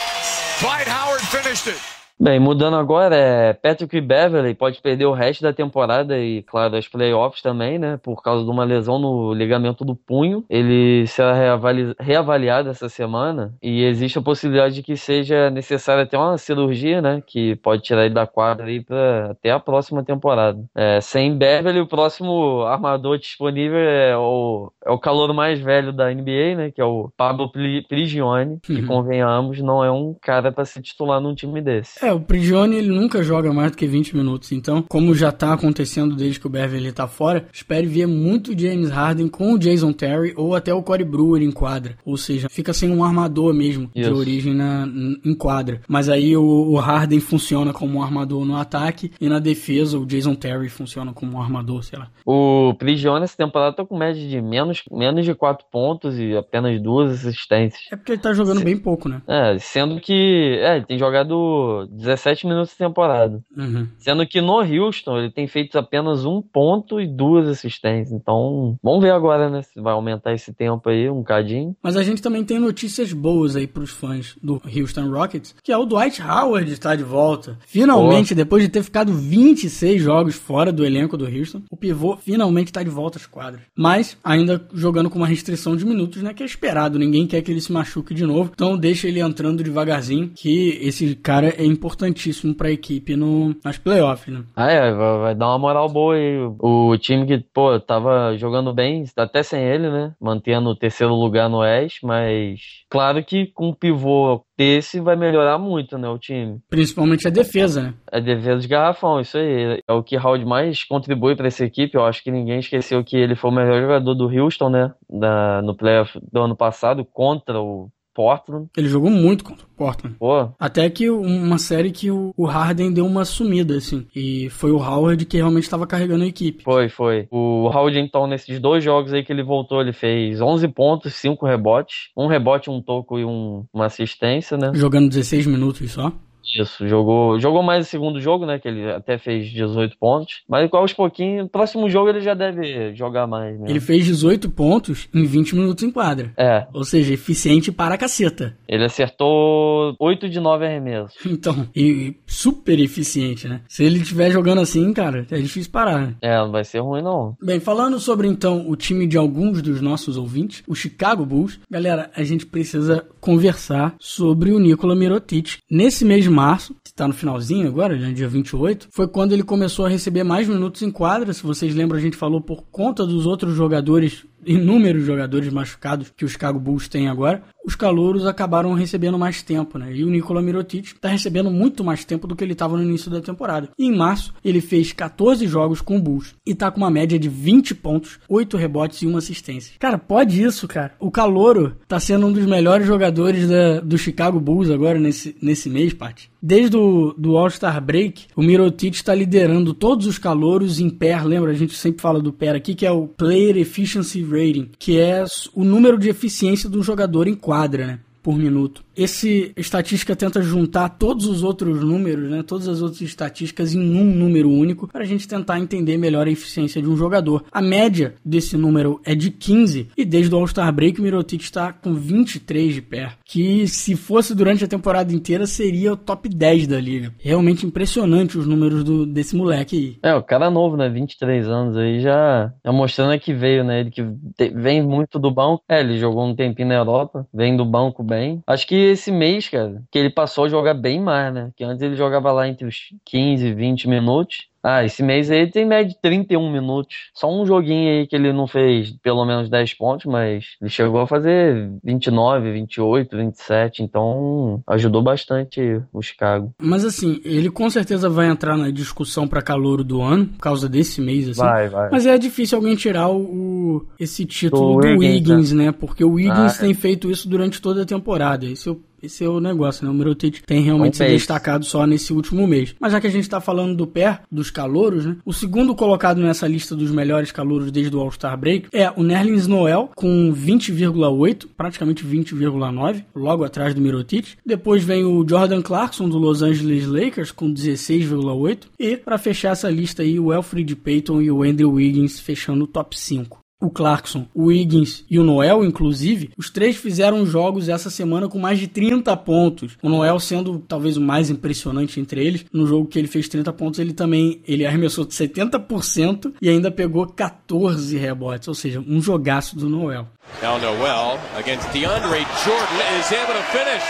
Dwight 0.59 0.87
Howard 0.87 1.21
finished 1.21 1.67
it. 1.67 1.96
Bem, 2.19 2.39
mudando 2.39 2.75
agora, 2.77 3.15
é 3.15 3.53
Patrick 3.53 4.01
Beverly 4.01 4.55
pode 4.55 4.81
perder 4.81 5.05
o 5.05 5.13
resto 5.13 5.43
da 5.43 5.53
temporada 5.53 6.17
e, 6.17 6.41
claro, 6.41 6.75
as 6.75 6.87
playoffs 6.87 7.43
também, 7.43 7.77
né? 7.77 7.99
Por 8.01 8.23
causa 8.23 8.43
de 8.43 8.49
uma 8.49 8.63
lesão 8.63 8.97
no 8.97 9.31
ligamento 9.33 9.85
do 9.85 9.95
punho. 9.95 10.43
Ele 10.49 11.05
será 11.05 11.33
reavali 11.33 11.93
reavaliado 11.99 12.69
essa 12.69 12.89
semana 12.89 13.53
e 13.61 13.83
existe 13.83 14.17
a 14.17 14.21
possibilidade 14.21 14.73
de 14.73 14.81
que 14.81 14.97
seja 14.97 15.51
necessária 15.51 16.03
até 16.03 16.17
uma 16.17 16.39
cirurgia, 16.39 17.03
né? 17.03 17.21
Que 17.25 17.55
pode 17.57 17.83
tirar 17.83 18.05
ele 18.05 18.15
da 18.15 18.25
quadra 18.25 18.65
aí 18.65 18.83
pra, 18.83 19.31
até 19.31 19.51
a 19.51 19.59
próxima 19.59 20.03
temporada. 20.03 20.59
É, 20.73 20.99
sem 20.99 21.37
Beverly, 21.37 21.81
o 21.81 21.87
próximo 21.87 22.63
armador 22.63 23.19
disponível 23.19 23.77
é 23.77 24.17
o, 24.17 24.71
é 24.83 24.89
o 24.89 24.97
calor 24.97 25.31
mais 25.35 25.59
velho 25.59 25.93
da 25.93 26.11
NBA, 26.11 26.55
né? 26.55 26.71
Que 26.71 26.81
é 26.81 26.85
o 26.85 27.11
Pablo 27.15 27.51
Prigioni, 27.87 28.59
que, 28.63 28.73
uhum. 28.73 28.87
convenhamos, 28.87 29.61
não 29.61 29.85
é 29.85 29.91
um 29.91 30.15
cara 30.19 30.51
para 30.51 30.65
se 30.65 30.81
titular 30.81 31.21
num 31.21 31.35
time 31.35 31.61
desse. 31.61 32.06
É, 32.07 32.13
o 32.13 32.21
Prigioni 32.21 32.77
ele 32.77 32.87
nunca 32.87 33.21
joga 33.21 33.51
mais 33.51 33.71
do 33.71 33.77
que 33.77 33.85
20 33.85 34.15
minutos, 34.15 34.53
então, 34.53 34.81
como 34.81 35.13
já 35.13 35.29
tá 35.29 35.51
acontecendo 35.51 36.15
desde 36.15 36.39
que 36.39 36.47
o 36.47 36.49
Beverly 36.49 36.93
tá 36.93 37.05
fora, 37.05 37.49
espere 37.51 37.85
ver 37.85 38.07
muito 38.07 38.57
James 38.57 38.89
Harden 38.89 39.27
com 39.27 39.51
o 39.51 39.59
Jason 39.59 39.91
Terry 39.91 40.33
ou 40.37 40.55
até 40.55 40.73
o 40.73 40.81
Corey 40.81 41.05
Brewer 41.05 41.41
em 41.41 41.51
quadra. 41.51 41.97
Ou 42.05 42.15
seja, 42.15 42.47
fica 42.49 42.71
sem 42.71 42.89
um 42.89 43.03
armador 43.03 43.53
mesmo 43.53 43.91
Isso. 43.93 44.09
de 44.09 44.15
origem 44.15 44.53
na, 44.53 44.87
em 45.25 45.35
quadra. 45.35 45.81
Mas 45.85 46.07
aí 46.07 46.37
o, 46.37 46.41
o, 46.41 46.77
Harden 46.77 47.19
funciona 47.19 47.73
como 47.73 47.99
um 47.99 48.01
armador 48.01 48.45
no 48.45 48.55
ataque 48.55 49.11
e 49.19 49.27
na 49.27 49.39
defesa 49.39 49.99
o 49.99 50.05
Jason 50.05 50.33
Terry 50.33 50.69
funciona 50.69 51.11
como 51.11 51.33
um 51.33 51.41
armador, 51.41 51.83
sei 51.83 51.99
lá. 51.99 52.07
O 52.25 52.73
Prigioni 52.75 53.25
essa 53.25 53.35
temporada 53.35 53.75
tá 53.75 53.83
com 53.83 53.97
média 53.97 54.25
de 54.25 54.41
menos, 54.41 54.81
menos 54.89 55.25
de 55.25 55.35
4 55.35 55.65
pontos 55.69 56.17
e 56.17 56.37
apenas 56.37 56.81
duas 56.81 57.11
assistências. 57.11 57.81
É 57.91 57.97
porque 57.97 58.13
ele 58.13 58.21
tá 58.21 58.31
jogando 58.31 58.59
Se... 58.59 58.63
bem 58.63 58.77
pouco, 58.77 59.09
né? 59.09 59.21
É, 59.27 59.57
sendo 59.59 59.99
que 59.99 60.57
é, 60.61 60.77
ele 60.77 60.85
tem 60.85 60.97
jogado 60.97 61.85
17 61.97 62.47
minutos 62.47 62.71
de 62.71 62.77
temporada. 62.77 63.41
Uhum. 63.55 63.87
Sendo 63.97 64.25
que 64.25 64.39
no 64.39 64.59
Houston 64.61 65.17
ele 65.17 65.31
tem 65.31 65.47
feito 65.47 65.77
apenas 65.77 66.25
um 66.25 66.41
ponto 66.41 67.01
e 67.01 67.07
duas 67.07 67.47
assistências. 67.47 68.11
Então, 68.11 68.77
vamos 68.83 69.01
ver 69.01 69.11
agora, 69.11 69.49
né? 69.49 69.61
Se 69.63 69.81
vai 69.81 69.93
aumentar 69.93 70.33
esse 70.33 70.53
tempo 70.53 70.89
aí 70.89 71.09
um 71.09 71.23
cadinho. 71.23 71.75
Mas 71.81 71.97
a 71.97 72.03
gente 72.03 72.21
também 72.21 72.43
tem 72.43 72.59
notícias 72.59 73.11
boas 73.11 73.55
aí 73.55 73.67
pros 73.67 73.89
fãs 73.89 74.35
do 74.41 74.61
Houston 74.65 75.09
Rockets, 75.09 75.55
que 75.63 75.71
é 75.71 75.77
o 75.77 75.85
Dwight 75.85 76.21
Howard 76.21 76.71
está 76.71 76.95
de 76.95 77.03
volta. 77.03 77.57
Finalmente, 77.65 78.35
depois 78.35 78.63
de 78.63 78.69
ter 78.69 78.83
ficado 78.83 79.13
26 79.13 80.01
jogos 80.01 80.35
fora 80.35 80.71
do 80.71 80.85
elenco 80.85 81.17
do 81.17 81.25
Houston, 81.25 81.63
o 81.71 81.75
pivô 81.75 82.17
finalmente 82.17 82.67
está 82.67 82.83
de 82.83 82.89
volta 82.89 83.17
às 83.17 83.25
quadras. 83.25 83.61
Mas 83.75 84.17
ainda 84.23 84.65
jogando 84.73 85.09
com 85.09 85.17
uma 85.17 85.27
restrição 85.27 85.75
de 85.75 85.85
minutos, 85.85 86.21
né? 86.21 86.33
Que 86.33 86.43
é 86.43 86.45
esperado. 86.45 86.99
Ninguém 86.99 87.25
quer 87.25 87.41
que 87.41 87.51
ele 87.51 87.61
se 87.61 87.71
machuque 87.71 88.13
de 88.13 88.25
novo. 88.25 88.51
Então 88.53 88.77
deixa 88.77 89.07
ele 89.07 89.19
entrando 89.19 89.63
devagarzinho, 89.63 90.31
que 90.35 90.77
esse 90.81 91.15
cara 91.15 91.49
é 91.49 91.65
importante 91.65 91.86
importantíssimo 91.87 92.53
para 92.53 92.67
a 92.67 92.71
equipe 92.71 93.15
no, 93.15 93.55
nas 93.63 93.77
playoffs, 93.77 94.33
né? 94.33 94.43
Ah, 94.55 94.71
é, 94.71 94.93
vai 94.93 95.35
dar 95.35 95.47
uma 95.47 95.59
moral 95.59 95.89
boa 95.89 96.15
aí. 96.15 96.37
O 96.59 96.97
time 96.97 97.25
que, 97.25 97.37
pô, 97.53 97.79
tava 97.79 98.35
jogando 98.37 98.73
bem, 98.73 99.05
até 99.15 99.41
sem 99.41 99.63
ele, 99.63 99.89
né? 99.89 100.13
Mantendo 100.19 100.69
o 100.69 100.75
terceiro 100.75 101.13
lugar 101.13 101.49
no 101.49 101.59
Oeste, 101.59 102.05
mas 102.05 102.59
claro 102.89 103.23
que 103.23 103.47
com 103.47 103.69
um 103.69 103.73
pivô 103.73 104.43
desse 104.57 104.99
vai 104.99 105.15
melhorar 105.15 105.57
muito, 105.57 105.97
né, 105.97 106.09
o 106.09 106.17
time. 106.17 106.59
Principalmente 106.69 107.27
a 107.27 107.31
defesa, 107.31 107.81
né? 107.81 107.93
A 108.11 108.19
defesa 108.19 108.59
de 108.59 108.67
garrafão, 108.67 109.21
isso 109.21 109.37
aí. 109.37 109.81
É 109.87 109.93
o 109.93 110.03
que 110.03 110.17
Howard 110.17 110.43
mais 110.45 110.83
contribui 110.83 111.35
para 111.35 111.47
essa 111.47 111.63
equipe. 111.63 111.95
Eu 111.95 112.05
acho 112.05 112.23
que 112.23 112.31
ninguém 112.31 112.59
esqueceu 112.59 113.03
que 113.03 113.15
ele 113.15 113.35
foi 113.35 113.51
o 113.51 113.53
melhor 113.53 113.79
jogador 113.81 114.15
do 114.15 114.27
Houston, 114.27 114.69
né? 114.69 114.93
Da, 115.09 115.61
no 115.61 115.75
playoff 115.75 116.19
do 116.31 116.41
ano 116.41 116.55
passado 116.55 117.05
contra 117.05 117.61
o 117.61 117.89
Portland. 118.17 118.67
Ele 118.75 118.87
jogou 118.87 119.11
muito 119.11 119.43
contra 119.43 119.63
o 119.63 119.69
Portland. 119.77 120.15
Pô. 120.17 120.49
Até 120.59 120.89
que 120.89 121.07
uma 121.07 121.59
série 121.59 121.91
que 121.91 122.09
o, 122.09 122.33
Harden 122.45 122.91
deu 122.91 123.05
uma 123.05 123.23
sumida, 123.23 123.77
assim. 123.77 124.07
E 124.15 124.49
foi 124.49 124.71
o 124.71 124.77
Howard 124.77 125.23
que 125.23 125.37
realmente 125.37 125.65
estava 125.65 125.85
carregando 125.85 126.23
a 126.23 126.27
equipe. 126.27 126.63
Foi, 126.63 126.89
foi. 126.89 127.27
O 127.29 127.67
Howard, 127.67 127.99
então, 127.99 128.25
nesses 128.25 128.59
dois 128.59 128.83
jogos 128.83 129.13
aí 129.13 129.23
que 129.23 129.31
ele 129.31 129.43
voltou, 129.43 129.79
ele 129.79 129.93
fez 129.93 130.41
11 130.41 130.67
pontos, 130.69 131.13
5 131.13 131.45
rebotes. 131.45 132.09
Um 132.17 132.25
rebote, 132.25 132.71
um 132.71 132.81
toco 132.81 133.19
e 133.19 133.23
um, 133.23 133.65
uma 133.71 133.85
assistência, 133.85 134.57
né? 134.57 134.71
Jogando 134.73 135.09
16 135.09 135.45
minutos 135.45 135.91
só. 135.91 136.11
Isso, 136.55 136.87
jogou, 136.87 137.39
jogou 137.39 137.63
mais 137.63 137.85
o 137.85 137.89
segundo 137.89 138.19
jogo, 138.19 138.45
né? 138.45 138.59
Que 138.59 138.67
ele 138.67 138.91
até 138.91 139.17
fez 139.17 139.49
18 139.49 139.97
pontos. 139.97 140.43
Mas 140.47 140.69
aos 140.71 140.93
pouquinhos, 140.93 141.43
no 141.43 141.49
próximo 141.49 141.89
jogo 141.89 142.09
ele 142.09 142.21
já 142.21 142.33
deve 142.33 142.93
jogar 142.95 143.27
mais. 143.27 143.53
Mesmo. 143.53 143.69
Ele 143.69 143.79
fez 143.79 144.05
18 144.05 144.49
pontos 144.49 145.09
em 145.13 145.25
20 145.25 145.55
minutos 145.55 145.83
em 145.83 145.91
quadra. 145.91 146.33
É. 146.37 146.67
Ou 146.73 146.83
seja, 146.83 147.13
eficiente 147.13 147.71
para 147.71 147.95
a 147.95 147.97
caceta. 147.97 148.57
Ele 148.67 148.83
acertou 148.83 149.95
8 149.99 150.29
de 150.29 150.39
9 150.39 150.65
arremessos. 150.65 151.17
Então, 151.37 151.67
e 151.75 152.15
super 152.25 152.79
eficiente, 152.79 153.47
né? 153.47 153.61
Se 153.67 153.83
ele 153.83 153.99
estiver 153.99 154.31
jogando 154.31 154.59
assim, 154.59 154.91
cara, 154.91 155.27
é 155.29 155.37
difícil 155.37 155.71
parar. 155.71 156.07
Né? 156.07 156.15
É, 156.21 156.37
não 156.37 156.51
vai 156.51 156.63
ser 156.63 156.79
ruim 156.79 157.03
não. 157.03 157.35
Bem, 157.41 157.59
falando 157.59 157.99
sobre 157.99 158.27
então 158.27 158.67
o 158.67 158.75
time 158.75 159.05
de 159.05 159.17
alguns 159.17 159.61
dos 159.61 159.81
nossos 159.81 160.17
ouvintes, 160.17 160.63
o 160.67 160.73
Chicago 160.73 161.25
Bulls, 161.25 161.59
galera, 161.69 162.09
a 162.15 162.23
gente 162.23 162.45
precisa 162.45 163.05
conversar 163.19 163.95
sobre 163.99 164.51
o 164.51 164.57
Nikola 164.57 164.95
Mirotic. 164.95 165.57
Nesse 165.69 166.05
de 166.05 166.29
março, 166.37 166.75
que 166.83 166.91
está 166.91 167.07
no 167.07 167.13
finalzinho 167.15 167.67
agora, 167.67 167.97
né, 167.97 168.11
dia 168.11 168.29
28, 168.29 168.89
foi 168.91 169.07
quando 169.07 169.33
ele 169.33 169.41
começou 169.41 169.87
a 169.87 169.89
receber 169.89 170.23
mais 170.23 170.47
minutos 170.47 170.83
em 170.83 170.91
quadra. 170.91 171.33
Se 171.33 171.41
vocês 171.41 171.73
lembram, 171.73 171.97
a 171.97 172.01
gente 172.01 172.15
falou 172.15 172.39
por 172.39 172.63
conta 172.71 173.05
dos 173.07 173.25
outros 173.25 173.55
jogadores 173.55 174.23
inúmeros 174.47 175.05
jogadores 175.05 175.51
machucados 175.51 176.11
que 176.15 176.25
o 176.25 176.29
Chicago 176.29 176.59
Bulls 176.59 176.87
tem 176.87 177.07
agora, 177.07 177.43
os 177.67 177.75
calouros 177.75 178.25
acabaram 178.25 178.73
recebendo 178.73 179.19
mais 179.19 179.41
tempo, 179.41 179.77
né? 179.77 179.93
E 179.93 180.01
o 180.05 180.09
Nikola 180.09 180.41
Mirotic 180.41 180.85
está 180.85 181.09
recebendo 181.09 181.51
muito 181.51 181.83
mais 181.83 182.05
tempo 182.05 182.25
do 182.25 182.33
que 182.33 182.41
ele 182.41 182.53
estava 182.53 182.77
no 182.77 182.83
início 182.83 183.11
da 183.11 183.19
temporada. 183.19 183.67
E 183.77 183.85
em 183.85 183.93
março, 183.93 184.33
ele 184.43 184.61
fez 184.61 184.93
14 184.93 185.45
jogos 185.45 185.81
com 185.81 185.97
o 185.97 186.01
Bulls 186.01 186.33
e 186.45 186.55
tá 186.55 186.71
com 186.71 186.77
uma 186.77 186.89
média 186.89 187.19
de 187.19 187.27
20 187.27 187.75
pontos, 187.75 188.19
8 188.29 188.55
rebotes 188.55 189.01
e 189.01 189.05
uma 189.05 189.19
assistência. 189.19 189.73
Cara, 189.79 189.97
pode 189.97 190.41
isso, 190.41 190.65
cara. 190.65 190.93
O 190.97 191.11
calouro 191.11 191.75
tá 191.89 191.99
sendo 191.99 192.27
um 192.27 192.31
dos 192.31 192.45
melhores 192.45 192.87
jogadores 192.87 193.49
da, 193.49 193.81
do 193.81 193.97
Chicago 193.97 194.39
Bulls 194.39 194.71
agora 194.71 194.97
nesse, 194.97 195.35
nesse 195.41 195.69
mês, 195.69 195.93
Paty. 195.93 196.31
Desde 196.41 196.77
o 196.77 197.13
do 197.17 197.35
All-Star 197.35 197.83
Break, 197.83 198.27
o 198.33 198.41
Mirotic 198.41 198.95
está 198.95 199.13
liderando 199.13 199.73
todos 199.73 200.07
os 200.07 200.17
calouros 200.17 200.79
em 200.79 200.89
PER. 200.89 201.25
Lembra? 201.25 201.51
A 201.51 201.55
gente 201.55 201.75
sempre 201.75 202.01
fala 202.01 202.21
do 202.21 202.31
PER 202.31 202.55
aqui, 202.55 202.73
que 202.73 202.85
é 202.85 202.91
o 202.91 203.07
Player 203.07 203.57
Efficiency 203.57 204.21
Rating, 204.37 204.69
que 204.77 204.99
é 204.99 205.23
o 205.53 205.63
número 205.63 205.97
de 205.97 206.09
eficiência 206.09 206.69
do 206.69 206.83
jogador 206.83 207.27
em 207.27 207.35
quadra, 207.35 207.87
né? 207.87 207.99
Por 208.27 208.37
minuto. 208.37 208.83
Esse 208.93 209.53
estatística 209.55 210.13
tenta 210.13 210.41
juntar 210.41 210.89
todos 210.89 211.27
os 211.27 211.43
outros 211.43 211.81
números, 211.81 212.29
né, 212.29 212.43
todas 212.43 212.67
as 212.67 212.81
outras 212.81 213.01
estatísticas 213.01 213.73
em 213.73 213.95
um 213.95 214.03
número 214.03 214.49
único 214.49 214.85
para 214.85 215.03
a 215.03 215.05
gente 215.05 215.25
tentar 215.25 215.59
entender 215.59 215.95
melhor 215.97 216.27
a 216.27 216.31
eficiência 216.31 216.81
de 216.81 216.89
um 216.89 216.97
jogador. 216.97 217.45
A 217.49 217.61
média 217.61 218.15
desse 218.25 218.57
número 218.57 218.99
é 219.05 219.15
de 219.15 219.31
15 219.31 219.87
e 219.95 220.03
desde 220.03 220.35
o 220.35 220.37
All-Star 220.39 220.73
Break 220.73 220.99
o 220.99 221.03
Mirotic 221.03 221.41
está 221.41 221.71
com 221.71 221.93
23 221.93 222.73
de 222.73 222.81
pé, 222.81 223.13
que 223.23 223.65
se 223.65 223.95
fosse 223.95 224.35
durante 224.35 224.65
a 224.65 224.67
temporada 224.67 225.13
inteira 225.13 225.47
seria 225.47 225.93
o 225.93 225.97
top 225.97 226.27
10 226.27 226.67
da 226.67 226.81
liga. 226.81 227.13
Realmente 227.19 227.65
impressionante 227.65 228.37
os 228.37 228.45
números 228.45 228.83
do, 228.83 229.05
desse 229.05 229.37
moleque 229.37 229.77
aí. 230.03 230.11
É, 230.11 230.15
o 230.15 230.23
cara 230.23 230.49
novo, 230.49 230.75
né, 230.75 230.89
23 230.89 231.47
anos 231.47 231.77
aí 231.77 232.01
já, 232.01 232.51
já 232.65 232.73
mostrando 232.73 233.17
que 233.21 233.33
veio, 233.33 233.63
né, 233.63 233.79
ele 233.79 233.91
que 233.91 234.03
te, 234.35 234.49
vem 234.49 234.83
muito 234.83 235.17
do 235.17 235.31
banco. 235.31 235.63
É, 235.69 235.79
ele 235.79 235.97
jogou 235.97 236.25
um 236.25 236.35
tempinho 236.35 236.67
na 236.67 236.75
Europa, 236.75 237.25
vem 237.33 237.55
do 237.55 237.63
banco 237.63 238.03
bem. 238.03 238.16
Acho 238.47 238.67
que 238.67 238.75
esse 238.75 239.11
mês, 239.11 239.49
cara, 239.49 239.83
que 239.91 239.97
ele 239.99 240.09
passou 240.09 240.45
a 240.45 240.49
jogar 240.49 240.73
bem 240.73 240.99
mais, 241.01 241.33
né? 241.33 241.51
Que 241.55 241.63
antes 241.63 241.81
ele 241.81 241.95
jogava 241.95 242.31
lá 242.31 242.47
entre 242.47 242.65
os 242.67 242.89
15 243.05 243.45
e 243.47 243.53
20 243.53 243.87
minutos. 243.87 244.46
Ah, 244.63 244.83
esse 244.83 245.03
mês 245.03 245.29
aí 245.31 245.49
tem 245.49 245.65
média 245.65 245.93
de 245.93 246.01
31 246.01 246.51
minutos. 246.51 247.09
Só 247.13 247.31
um 247.31 247.45
joguinho 247.45 247.89
aí 247.89 248.07
que 248.07 248.15
ele 248.15 248.33
não 248.33 248.47
fez 248.47 248.91
pelo 249.01 249.25
menos 249.25 249.49
10 249.49 249.73
pontos, 249.75 250.05
mas 250.05 250.45
ele 250.61 250.69
chegou 250.69 251.01
a 251.01 251.07
fazer 251.07 251.69
29, 251.83 252.51
28, 252.51 253.17
27. 253.17 253.83
Então 253.83 254.61
ajudou 254.67 255.01
bastante 255.01 255.81
o 255.93 256.01
Chicago. 256.01 256.53
Mas 256.61 256.83
assim, 256.83 257.21
ele 257.23 257.49
com 257.49 257.69
certeza 257.69 258.09
vai 258.09 258.27
entrar 258.27 258.57
na 258.57 258.69
discussão 258.69 259.27
para 259.27 259.41
calor 259.41 259.83
do 259.83 260.01
ano, 260.01 260.25
por 260.25 260.39
causa 260.39 260.67
desse 260.67 260.99
mês, 261.01 261.29
assim. 261.29 261.41
Vai, 261.41 261.69
vai. 261.69 261.89
Mas 261.89 262.05
é 262.05 262.17
difícil 262.17 262.57
alguém 262.57 262.75
tirar 262.75 263.09
o, 263.09 263.85
esse 263.99 264.25
título 264.25 264.81
do, 264.81 264.95
do 264.95 264.99
Wiggins, 264.99 265.51
né? 265.51 265.65
né? 265.65 265.71
Porque 265.71 266.03
o 266.03 266.13
Wiggins 266.13 266.53
ah, 266.53 266.57
é. 266.57 266.59
tem 266.59 266.73
feito 266.73 267.09
isso 267.09 267.29
durante 267.29 267.61
toda 267.61 267.83
a 267.83 267.85
temporada. 267.85 268.45
Esse 268.45 268.69
é 268.69 268.71
o 268.71 268.81
Esse 269.01 269.23
é 269.23 269.29
o 269.29 269.39
negócio, 269.39 269.85
né? 269.85 269.91
O 269.91 269.93
Mirotic 269.93 270.41
tem 270.45 270.61
realmente 270.61 270.95
um 270.95 270.97
se 270.97 271.07
destacado 271.07 271.65
só 271.65 271.85
nesse 271.85 272.11
último 272.13 272.47
mês. 272.47 272.75
Mas 272.79 272.91
já 272.91 272.99
que 272.99 273.07
a 273.07 273.11
gente 273.11 273.29
tá 273.29 273.39
falando 273.39 273.75
do 273.75 273.85
pé, 273.85 274.21
dos 274.31 274.49
calouros, 274.49 275.05
né? 275.05 275.17
O 275.25 275.33
segundo 275.33 275.75
colocado 275.75 276.19
nessa 276.21 276.47
lista 276.47 276.75
dos 276.75 276.91
melhores 276.91 277.31
calouros 277.31 277.71
desde 277.71 277.95
o 277.95 277.99
All-Star 277.99 278.37
Break 278.37 278.69
é 278.73 278.91
o 278.95 279.03
Nerlens 279.03 279.47
Noel, 279.47 279.91
com 279.95 280.33
20,8, 280.33 281.47
praticamente 281.55 282.03
20,9, 282.05 283.03
logo 283.15 283.43
atrás 283.43 283.73
do 283.73 283.81
Mirotic. 283.81 284.37
Depois 284.45 284.83
vem 284.83 285.05
o 285.05 285.25
Jordan 285.27 285.61
Clarkson, 285.61 286.09
do 286.09 286.17
Los 286.17 286.41
Angeles 286.41 286.85
Lakers, 286.87 287.31
com 287.31 287.53
16,8. 287.53 288.67
E, 288.79 288.97
para 288.97 289.17
fechar 289.17 289.51
essa 289.51 289.69
lista 289.69 290.01
aí, 290.01 290.19
o 290.19 290.31
Alfred 290.31 290.75
Payton 290.75 291.21
e 291.21 291.31
o 291.31 291.43
Andrew 291.43 291.73
Wiggins 291.73 292.19
fechando 292.19 292.63
o 292.63 292.67
top 292.67 292.99
5 292.99 293.46
o 293.59 293.69
Clarkson, 293.69 294.27
o 294.33 294.45
Wiggins 294.45 295.03
e 295.09 295.17
o 295.17 295.23
Noel, 295.23 295.65
inclusive, 295.65 296.29
os 296.37 296.49
três 296.49 296.75
fizeram 296.75 297.25
jogos 297.25 297.69
essa 297.69 297.89
semana 297.89 298.27
com 298.27 298.37
mais 298.37 298.59
de 298.59 298.67
30 298.67 299.15
pontos. 299.17 299.77
O 299.81 299.89
Noel 299.89 300.19
sendo 300.19 300.59
talvez 300.59 300.95
o 300.97 301.01
mais 301.01 301.29
impressionante 301.29 301.99
entre 301.99 302.25
eles. 302.25 302.45
No 302.53 302.67
jogo 302.67 302.87
que 302.87 302.99
ele 302.99 303.07
fez 303.07 303.27
30 303.27 303.51
pontos, 303.53 303.79
ele 303.79 303.93
também 303.93 304.41
ele 304.47 304.65
arremessou 304.65 305.05
70% 305.05 306.33
e 306.41 306.49
ainda 306.49 306.69
pegou 306.69 307.07
14 307.07 307.97
rebotes, 307.97 308.47
ou 308.47 308.53
seja, 308.53 308.83
um 308.87 309.01
jogaço 309.01 309.55
do 309.55 309.67
Noel. 309.67 310.07
Now 310.41 310.59
Noel 310.59 311.19
against 311.37 311.71
DeAndre 311.71 312.25
Jordan 312.43 312.99
is 312.99 313.11
able 313.11 313.33
to 313.33 313.43
finish. 313.51 313.83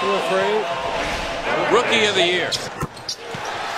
Don't 0.00 0.16
afraid. 0.26 0.90
Rookie 1.72 2.06
of 2.06 2.14
the 2.14 2.26
year. 2.26 2.89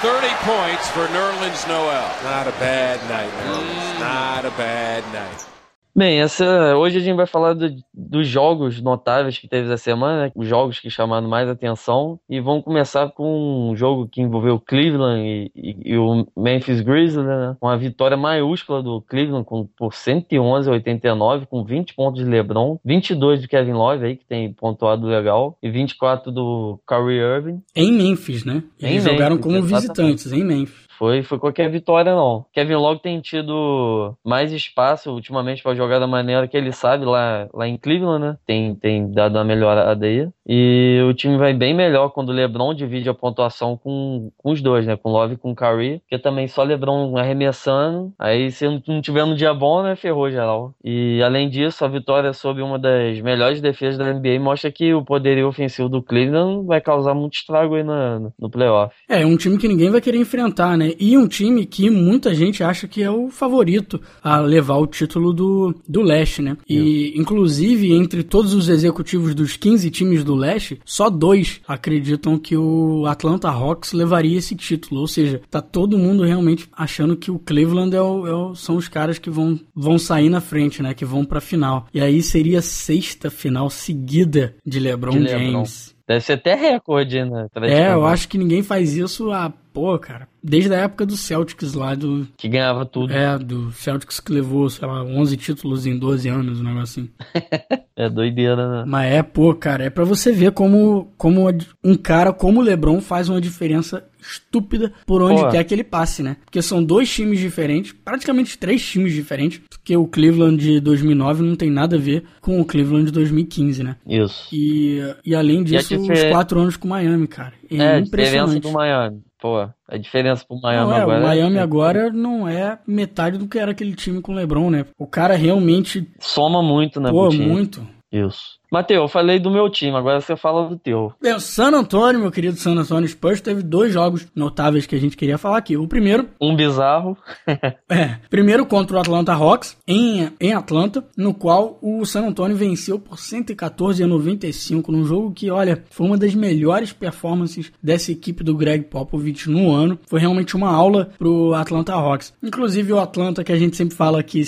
30 0.02 0.26
points 0.42 0.88
for 0.90 1.06
Nerlens 1.14 1.68
Noel. 1.68 2.10
Not 2.24 2.48
a 2.48 2.52
bad 2.58 2.98
night, 3.08 3.30
Nerlens. 3.46 3.94
Mm. 3.94 4.00
Not 4.00 4.44
a 4.44 4.50
bad 4.50 5.04
night. 5.12 5.51
Bem, 5.94 6.20
essa, 6.20 6.74
hoje 6.74 6.96
a 6.96 7.00
gente 7.00 7.16
vai 7.16 7.26
falar 7.26 7.52
do, 7.52 7.70
dos 7.92 8.26
jogos 8.26 8.80
notáveis 8.80 9.36
que 9.36 9.46
teve 9.46 9.66
essa 9.66 9.76
semana, 9.76 10.24
né? 10.24 10.32
os 10.34 10.48
jogos 10.48 10.80
que 10.80 10.88
chamaram 10.88 11.28
mais 11.28 11.46
atenção, 11.50 12.18
e 12.30 12.40
vamos 12.40 12.64
começar 12.64 13.10
com 13.10 13.70
um 13.70 13.76
jogo 13.76 14.08
que 14.08 14.22
envolveu 14.22 14.54
o 14.54 14.60
Cleveland 14.60 15.22
e, 15.22 15.52
e, 15.54 15.92
e 15.92 15.98
o 15.98 16.26
Memphis 16.34 16.80
Grizzlies, 16.80 17.26
né? 17.26 17.56
uma 17.60 17.76
vitória 17.76 18.16
maiúscula 18.16 18.82
do 18.82 19.02
Cleveland 19.02 19.44
com, 19.44 19.68
por 19.76 19.92
111 19.92 20.70
a 20.70 20.72
89, 20.72 21.44
com 21.44 21.62
20 21.62 21.94
pontos 21.94 22.24
de 22.24 22.30
LeBron, 22.30 22.78
22 22.82 23.42
do 23.42 23.48
Kevin 23.48 23.72
Love 23.72 24.06
aí, 24.06 24.16
que 24.16 24.24
tem 24.24 24.50
pontuado 24.50 25.06
legal, 25.06 25.58
e 25.62 25.68
24 25.70 26.32
do 26.32 26.80
Kyrie 26.88 27.20
Irving. 27.20 27.62
Em 27.76 27.92
Memphis, 27.92 28.46
né? 28.46 28.62
Eles 28.80 29.04
em 29.04 29.10
jogaram 29.10 29.36
Memphis, 29.36 29.44
como 29.44 29.56
exatamente. 29.58 29.82
visitantes 29.82 30.32
em 30.32 30.42
Memphis 30.42 30.91
foi, 31.02 31.20
foi 31.24 31.36
qualquer 31.36 31.68
vitória, 31.68 32.14
não. 32.14 32.46
Kevin 32.52 32.74
Love 32.74 33.00
tem 33.02 33.20
tido 33.20 34.14
mais 34.24 34.52
espaço 34.52 35.10
ultimamente 35.10 35.60
para 35.60 35.74
jogar 35.74 35.98
da 35.98 36.06
maneira 36.06 36.46
que 36.46 36.56
ele 36.56 36.70
sabe 36.70 37.04
lá, 37.04 37.48
lá 37.52 37.66
em 37.66 37.76
Cleveland, 37.76 38.24
né? 38.24 38.36
Tem, 38.46 38.72
tem 38.76 39.10
dado 39.10 39.34
uma 39.34 39.42
melhorada 39.42 40.06
aí. 40.06 40.28
E 40.46 41.00
o 41.08 41.12
time 41.12 41.36
vai 41.36 41.52
bem 41.54 41.74
melhor 41.74 42.10
quando 42.10 42.28
o 42.28 42.32
LeBron 42.32 42.72
divide 42.72 43.08
a 43.08 43.14
pontuação 43.14 43.76
com, 43.76 44.30
com 44.36 44.52
os 44.52 44.62
dois, 44.62 44.86
né? 44.86 44.96
Com 44.96 45.10
Love 45.10 45.34
e 45.34 45.36
com 45.36 45.56
Curry. 45.56 45.98
Porque 46.08 46.22
também 46.22 46.46
só 46.46 46.62
LeBron 46.62 47.16
arremessando. 47.16 48.12
Aí 48.16 48.52
se 48.52 48.64
não 48.68 49.00
tiver 49.00 49.26
no 49.26 49.34
dia 49.34 49.52
bom, 49.52 49.82
né? 49.82 49.96
Ferrou 49.96 50.30
geral. 50.30 50.72
E 50.84 51.20
além 51.20 51.48
disso, 51.48 51.84
a 51.84 51.88
vitória 51.88 52.32
sobre 52.32 52.62
uma 52.62 52.78
das 52.78 53.20
melhores 53.20 53.60
defesas 53.60 53.98
da 53.98 54.12
NBA 54.12 54.38
mostra 54.38 54.70
que 54.70 54.94
o 54.94 55.04
poderio 55.04 55.48
ofensivo 55.48 55.88
do 55.88 56.00
Cleveland 56.00 56.64
vai 56.64 56.80
causar 56.80 57.12
muito 57.12 57.34
estrago 57.34 57.74
aí 57.74 57.82
no, 57.82 58.32
no 58.38 58.48
playoff. 58.48 58.94
É, 59.08 59.26
um 59.26 59.36
time 59.36 59.58
que 59.58 59.66
ninguém 59.66 59.90
vai 59.90 60.00
querer 60.00 60.18
enfrentar, 60.18 60.78
né? 60.78 60.91
E 60.98 61.16
um 61.16 61.26
time 61.26 61.66
que 61.66 61.90
muita 61.90 62.34
gente 62.34 62.62
acha 62.62 62.86
que 62.86 63.02
é 63.02 63.10
o 63.10 63.28
favorito 63.28 64.00
a 64.22 64.38
levar 64.40 64.76
o 64.76 64.86
título 64.86 65.32
do, 65.32 65.74
do 65.88 66.02
leste, 66.02 66.42
né? 66.42 66.56
E, 66.68 67.12
inclusive, 67.16 67.92
entre 67.92 68.22
todos 68.22 68.54
os 68.54 68.68
executivos 68.68 69.34
dos 69.34 69.56
15 69.56 69.90
times 69.90 70.24
do 70.24 70.34
leste, 70.34 70.80
só 70.84 71.08
dois 71.08 71.60
acreditam 71.66 72.38
que 72.38 72.56
o 72.56 73.06
Atlanta 73.06 73.48
Hawks 73.48 73.92
levaria 73.92 74.38
esse 74.38 74.54
título. 74.54 75.00
Ou 75.00 75.06
seja, 75.06 75.40
tá 75.50 75.60
todo 75.60 75.98
mundo 75.98 76.22
realmente 76.24 76.68
achando 76.72 77.16
que 77.16 77.30
o 77.30 77.38
Cleveland 77.38 77.94
é 77.94 78.02
o, 78.02 78.26
é 78.26 78.34
o, 78.34 78.54
são 78.54 78.76
os 78.76 78.88
caras 78.88 79.18
que 79.18 79.30
vão, 79.30 79.58
vão 79.74 79.98
sair 79.98 80.28
na 80.28 80.40
frente, 80.40 80.82
né? 80.82 80.94
Que 80.94 81.04
vão 81.04 81.24
pra 81.24 81.40
final. 81.40 81.86
E 81.92 82.00
aí 82.00 82.22
seria 82.22 82.58
a 82.58 82.62
sexta 82.62 83.30
final 83.30 83.70
seguida 83.70 84.54
de 84.64 84.78
LeBron, 84.78 85.12
de 85.12 85.18
LeBron. 85.20 85.52
James. 85.52 85.94
Deve 86.06 86.20
ser 86.20 86.32
até 86.34 86.54
recorde, 86.54 87.24
né? 87.24 87.46
É, 87.62 87.92
eu 87.92 88.04
acho 88.04 88.28
que 88.28 88.36
ninguém 88.36 88.62
faz 88.62 88.96
isso 88.96 89.30
há 89.30 89.52
Pô, 89.72 89.98
cara, 89.98 90.28
desde 90.42 90.74
a 90.74 90.78
época 90.78 91.06
do 91.06 91.16
Celtics 91.16 91.74
lá, 91.74 91.94
do... 91.94 92.26
Que 92.36 92.48
ganhava 92.48 92.84
tudo. 92.84 93.12
É, 93.12 93.38
do 93.38 93.70
Celtics 93.72 94.20
que 94.20 94.32
levou, 94.32 94.68
sei 94.68 94.86
lá, 94.86 95.02
11 95.04 95.36
títulos 95.36 95.86
em 95.86 95.98
12 95.98 96.28
anos, 96.28 96.60
um 96.60 96.64
negócio 96.64 96.82
assim. 97.02 97.10
é 97.96 98.08
doideira, 98.08 98.68
né? 98.68 98.84
Mas 98.86 99.12
é, 99.12 99.22
pô, 99.22 99.54
cara, 99.54 99.84
é 99.84 99.90
pra 99.90 100.04
você 100.04 100.32
ver 100.32 100.52
como, 100.52 101.12
como 101.16 101.48
um 101.84 101.94
cara 101.96 102.32
como 102.32 102.60
o 102.60 102.62
LeBron 102.62 103.00
faz 103.00 103.28
uma 103.28 103.40
diferença 103.40 104.04
estúpida 104.20 104.92
por 105.06 105.20
onde 105.22 105.42
pô. 105.42 105.48
quer 105.48 105.64
que 105.64 105.74
ele 105.74 105.84
passe, 105.84 106.22
né? 106.22 106.36
Porque 106.44 106.62
são 106.62 106.82
dois 106.82 107.12
times 107.12 107.40
diferentes, 107.40 107.92
praticamente 107.92 108.56
três 108.56 108.84
times 108.84 109.12
diferentes, 109.12 109.60
porque 109.68 109.96
o 109.96 110.06
Cleveland 110.06 110.62
de 110.62 110.80
2009 110.80 111.42
não 111.42 111.56
tem 111.56 111.70
nada 111.70 111.96
a 111.96 111.98
ver 111.98 112.24
com 112.40 112.60
o 112.60 112.64
Cleveland 112.64 113.06
de 113.06 113.12
2015, 113.12 113.82
né? 113.82 113.96
Isso. 114.06 114.48
E, 114.52 115.00
e 115.24 115.34
além 115.34 115.62
disso, 115.62 115.94
e 115.94 115.96
os 115.96 116.24
quatro 116.24 116.60
anos 116.60 116.76
com 116.76 116.86
o 116.86 116.90
Miami, 116.90 117.26
cara. 117.26 117.52
É, 117.70 117.76
é 117.76 117.98
impressionante. 117.98 118.60
do 118.60 118.72
Miami. 118.72 119.20
Pô, 119.42 119.68
a 119.88 119.96
diferença 119.96 120.44
pro 120.46 120.56
Miami 120.60 120.90
não, 120.90 120.96
é, 120.96 121.00
agora. 121.00 121.18
O 121.18 121.22
Miami 121.24 121.56
é... 121.56 121.60
agora 121.60 122.10
não 122.12 122.46
é 122.46 122.78
metade 122.86 123.38
do 123.38 123.48
que 123.48 123.58
era 123.58 123.72
aquele 123.72 123.92
time 123.92 124.20
com 124.20 124.30
o 124.30 124.34
LeBron, 124.36 124.70
né? 124.70 124.86
O 124.96 125.04
cara 125.04 125.34
realmente. 125.34 126.08
Soma 126.20 126.62
muito, 126.62 127.00
né? 127.00 127.10
Pô, 127.10 127.28
muito. 127.32 127.84
Isso. 128.12 128.60
Mateus, 128.72 129.02
eu 129.02 129.08
falei 129.08 129.38
do 129.38 129.50
meu 129.50 129.68
time, 129.68 129.94
agora 129.94 130.18
você 130.18 130.34
fala 130.34 130.66
do 130.66 130.78
teu. 130.78 131.12
Bem, 131.20 131.34
o 131.34 131.40
San 131.40 131.72
Antonio, 131.72 132.22
meu 132.22 132.30
querido 132.30 132.56
San 132.56 132.72
Antonio 132.72 133.06
Spurs, 133.06 133.42
teve 133.42 133.62
dois 133.62 133.92
jogos 133.92 134.26
notáveis 134.34 134.86
que 134.86 134.96
a 134.96 134.98
gente 134.98 135.14
queria 135.14 135.36
falar 135.36 135.58
aqui. 135.58 135.76
O 135.76 135.86
primeiro. 135.86 136.30
Um 136.40 136.56
bizarro. 136.56 137.14
é. 137.86 138.16
Primeiro 138.30 138.64
contra 138.64 138.96
o 138.96 138.98
Atlanta 138.98 139.34
Hawks, 139.34 139.76
em, 139.86 140.32
em 140.40 140.54
Atlanta, 140.54 141.04
no 141.14 141.34
qual 141.34 141.78
o 141.82 142.02
San 142.06 142.22
Antonio 142.22 142.56
venceu 142.56 142.98
por 142.98 143.18
114 143.18 144.02
a 144.02 144.06
95, 144.06 144.90
num 144.90 145.04
jogo 145.04 145.32
que, 145.32 145.50
olha, 145.50 145.84
foi 145.90 146.06
uma 146.06 146.16
das 146.16 146.34
melhores 146.34 146.94
performances 146.94 147.70
dessa 147.82 148.10
equipe 148.10 148.42
do 148.42 148.56
Greg 148.56 148.86
Popovich 148.86 149.50
no 149.50 149.70
ano. 149.70 149.98
Foi 150.06 150.18
realmente 150.18 150.56
uma 150.56 150.74
aula 150.74 151.10
pro 151.18 151.52
Atlanta 151.52 151.92
Hawks. 151.92 152.32
Inclusive, 152.42 152.94
o 152.94 153.00
Atlanta, 153.00 153.44
que 153.44 153.52
a 153.52 153.58
gente 153.58 153.76
sempre 153.76 153.94
fala 153.94 154.22
que 154.22 154.42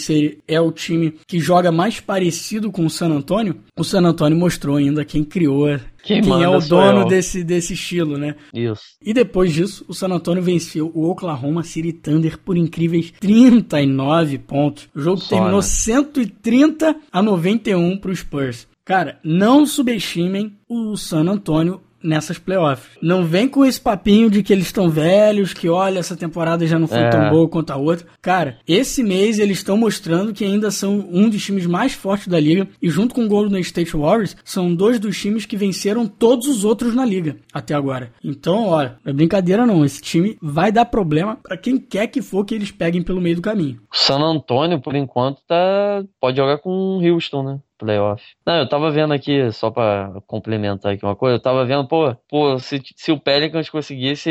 é 0.49 0.59
o 0.59 0.73
time 0.73 1.14
que 1.26 1.38
joga 1.38 1.71
mais 1.71 2.00
parecido 2.00 2.73
com 2.73 2.87
o 2.87 2.90
San 2.90 3.11
Antonio, 3.11 3.57
o 3.76 3.85
San 3.85 4.13
Antônio 4.14 4.38
mostrou 4.38 4.76
ainda 4.76 5.04
quem 5.04 5.25
criou, 5.25 5.66
quem, 6.02 6.23
quem 6.23 6.42
é 6.42 6.49
o 6.49 6.61
dono 6.61 7.06
desse, 7.06 7.42
desse 7.42 7.75
estilo, 7.75 8.16
né? 8.16 8.37
Isso. 8.54 8.83
E 9.02 9.12
depois 9.12 9.52
disso, 9.52 9.85
o 9.88 9.94
San 9.94 10.09
Antônio 10.09 10.42
venceu 10.42 10.90
o 10.94 11.11
Oklahoma 11.11 11.64
City 11.64 11.92
Thunder 11.92 12.38
por 12.38 12.56
incríveis 12.56 13.12
39 13.21 14.38
pontos. 14.38 14.88
O 14.94 15.00
jogo 15.00 15.21
Só, 15.21 15.30
terminou 15.30 15.61
né? 15.61 15.62
130 15.62 16.97
a 17.11 17.23
91 17.23 17.99
para 17.99 18.11
os 18.12 18.21
Spurs. 18.21 18.68
Cara, 18.85 19.18
não 19.25 19.66
subestimem 19.66 20.56
o 20.68 20.94
San 20.97 21.26
Antônio 21.28 21.80
nessas 22.04 22.38
playoffs. 22.38 22.99
Não 23.00 23.25
vem 23.25 23.49
com 23.49 23.64
esse 23.64 23.80
papinho 23.80 24.30
de 24.30 24.42
que 24.42 24.52
eles 24.52 24.66
estão 24.66 24.90
velhos, 24.90 25.54
que 25.54 25.68
olha, 25.68 25.99
essa 25.99 26.16
temporada 26.16 26.66
já 26.66 26.78
não 26.78 26.87
foi 26.87 26.99
é. 26.99 27.08
tão 27.08 27.30
boa 27.30 27.49
quanto 27.49 27.70
a 27.70 27.76
outra. 27.76 28.06
Cara, 28.20 28.58
esse 28.68 29.02
mês 29.02 29.38
eles 29.38 29.58
estão 29.58 29.76
mostrando 29.76 30.32
que 30.32 30.44
ainda 30.44 30.70
são 30.70 31.08
um 31.11 31.28
dos 31.28 31.42
times 31.42 31.66
mais 31.66 31.94
fortes 31.94 32.28
da 32.28 32.38
liga 32.38 32.68
e 32.80 32.90
junto 32.90 33.14
com 33.14 33.25
o 33.25 33.28
Golden 33.28 33.61
State 33.61 33.96
Warriors, 33.96 34.37
são 34.44 34.75
dois 34.75 34.99
dos 34.99 35.18
times 35.18 35.46
que 35.46 35.56
venceram 35.56 36.06
todos 36.06 36.46
os 36.46 36.64
outros 36.64 36.94
na 36.94 37.04
liga 37.04 37.37
até 37.52 37.75
agora. 37.75 38.12
Então, 38.23 38.66
olha, 38.66 38.99
não 39.04 39.11
é 39.11 39.14
brincadeira 39.14 39.66
não, 39.66 39.84
esse 39.84 40.02
time 40.02 40.37
vai 40.42 40.70
dar 40.70 40.84
problema 40.84 41.38
para 41.42 41.56
quem 41.56 41.78
quer 41.78 42.06
que 42.08 42.20
for 42.20 42.44
que 42.44 42.54
eles 42.54 42.70
peguem 42.70 43.02
pelo 43.02 43.20
meio 43.20 43.37
do 43.37 43.42
caminho. 43.42 43.80
San 43.92 44.18
Antonio, 44.18 44.80
por 44.80 44.94
enquanto, 44.94 45.40
tá 45.46 46.04
pode 46.20 46.37
jogar 46.37 46.58
com 46.58 46.70
o 46.70 47.00
Houston, 47.00 47.42
né? 47.42 47.61
Playoff. 47.85 48.23
Não, 48.47 48.57
eu 48.57 48.69
tava 48.69 48.91
vendo 48.91 49.12
aqui, 49.12 49.53
só 49.53 49.71
pra 49.71 50.11
complementar 50.26 50.93
aqui 50.95 51.05
uma 51.05 51.14
coisa, 51.14 51.37
eu 51.37 51.43
tava 51.43 51.64
vendo, 51.64 51.87
pô, 51.87 52.14
pô 52.29 52.59
se, 52.59 52.81
se 52.97 53.12
o 53.12 53.21
Pelicans 53.21 53.69
conseguisse 53.69 54.31